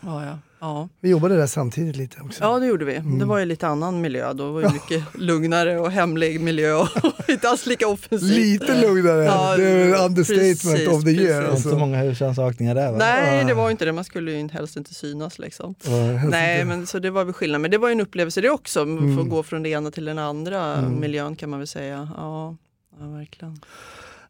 [0.00, 0.38] Ja, ja.
[0.60, 0.88] ja.
[1.00, 2.44] Vi jobbade där samtidigt lite också.
[2.44, 2.94] Ja, det gjorde vi.
[2.96, 3.18] Mm.
[3.18, 4.32] Det var ju lite annan miljö.
[4.32, 6.88] Då var det mycket lugnare och hemlig miljö och
[7.28, 8.30] inte alls lika offensivt.
[8.30, 9.24] Lite lugnare.
[9.24, 11.40] Ja, det är en understatement precis, of the year.
[11.42, 11.50] precis.
[11.56, 11.78] Inte så Alltså.
[11.78, 12.98] många husrannsakningar där va?
[12.98, 13.92] Nej, det var inte det.
[13.92, 15.74] Man skulle ju helst inte synas liksom.
[15.84, 16.64] Ja, Nej, inte.
[16.64, 17.60] men så det var väl skillnad.
[17.60, 18.84] Men det var ju en upplevelse det också.
[18.84, 19.16] Man Mm.
[19.16, 21.00] får gå från det ena till den andra Mm.
[21.00, 22.08] miljön kan man väl säga.
[22.16, 22.56] Ja,
[23.00, 23.60] ja verkligen.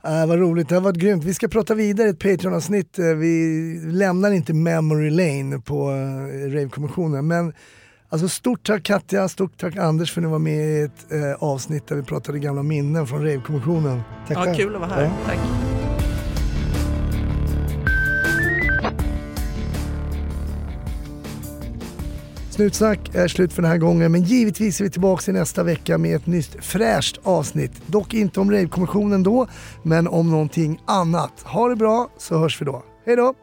[0.05, 1.25] Äh, vad roligt, det har varit grymt.
[1.25, 2.99] Vi ska prata vidare i ett Patreon-avsnitt.
[2.99, 7.27] Eh, Vi lämnar inte memory lane på uh, Rave-kommissionen.
[7.27, 7.53] Men
[8.09, 11.43] alltså, stort tack Katja, stort tack Anders för att ni var med i ett eh,
[11.43, 14.01] avsnitt där vi pratade gamla minnen från Rave-kommissionen.
[14.29, 14.55] Tack Ja, själv.
[14.57, 15.03] kul att vara här.
[15.05, 15.11] Ja.
[15.27, 15.72] Tack.
[22.53, 25.99] Snutsnack är slut för den här gången men givetvis är vi tillbaka i nästa vecka
[25.99, 27.83] med ett nytt fräscht avsnitt.
[27.87, 29.47] Dock inte om Rave-kommissionen då,
[29.83, 31.43] men om någonting annat.
[31.45, 32.83] Ha det bra så hörs vi då.
[33.07, 33.35] Hej då!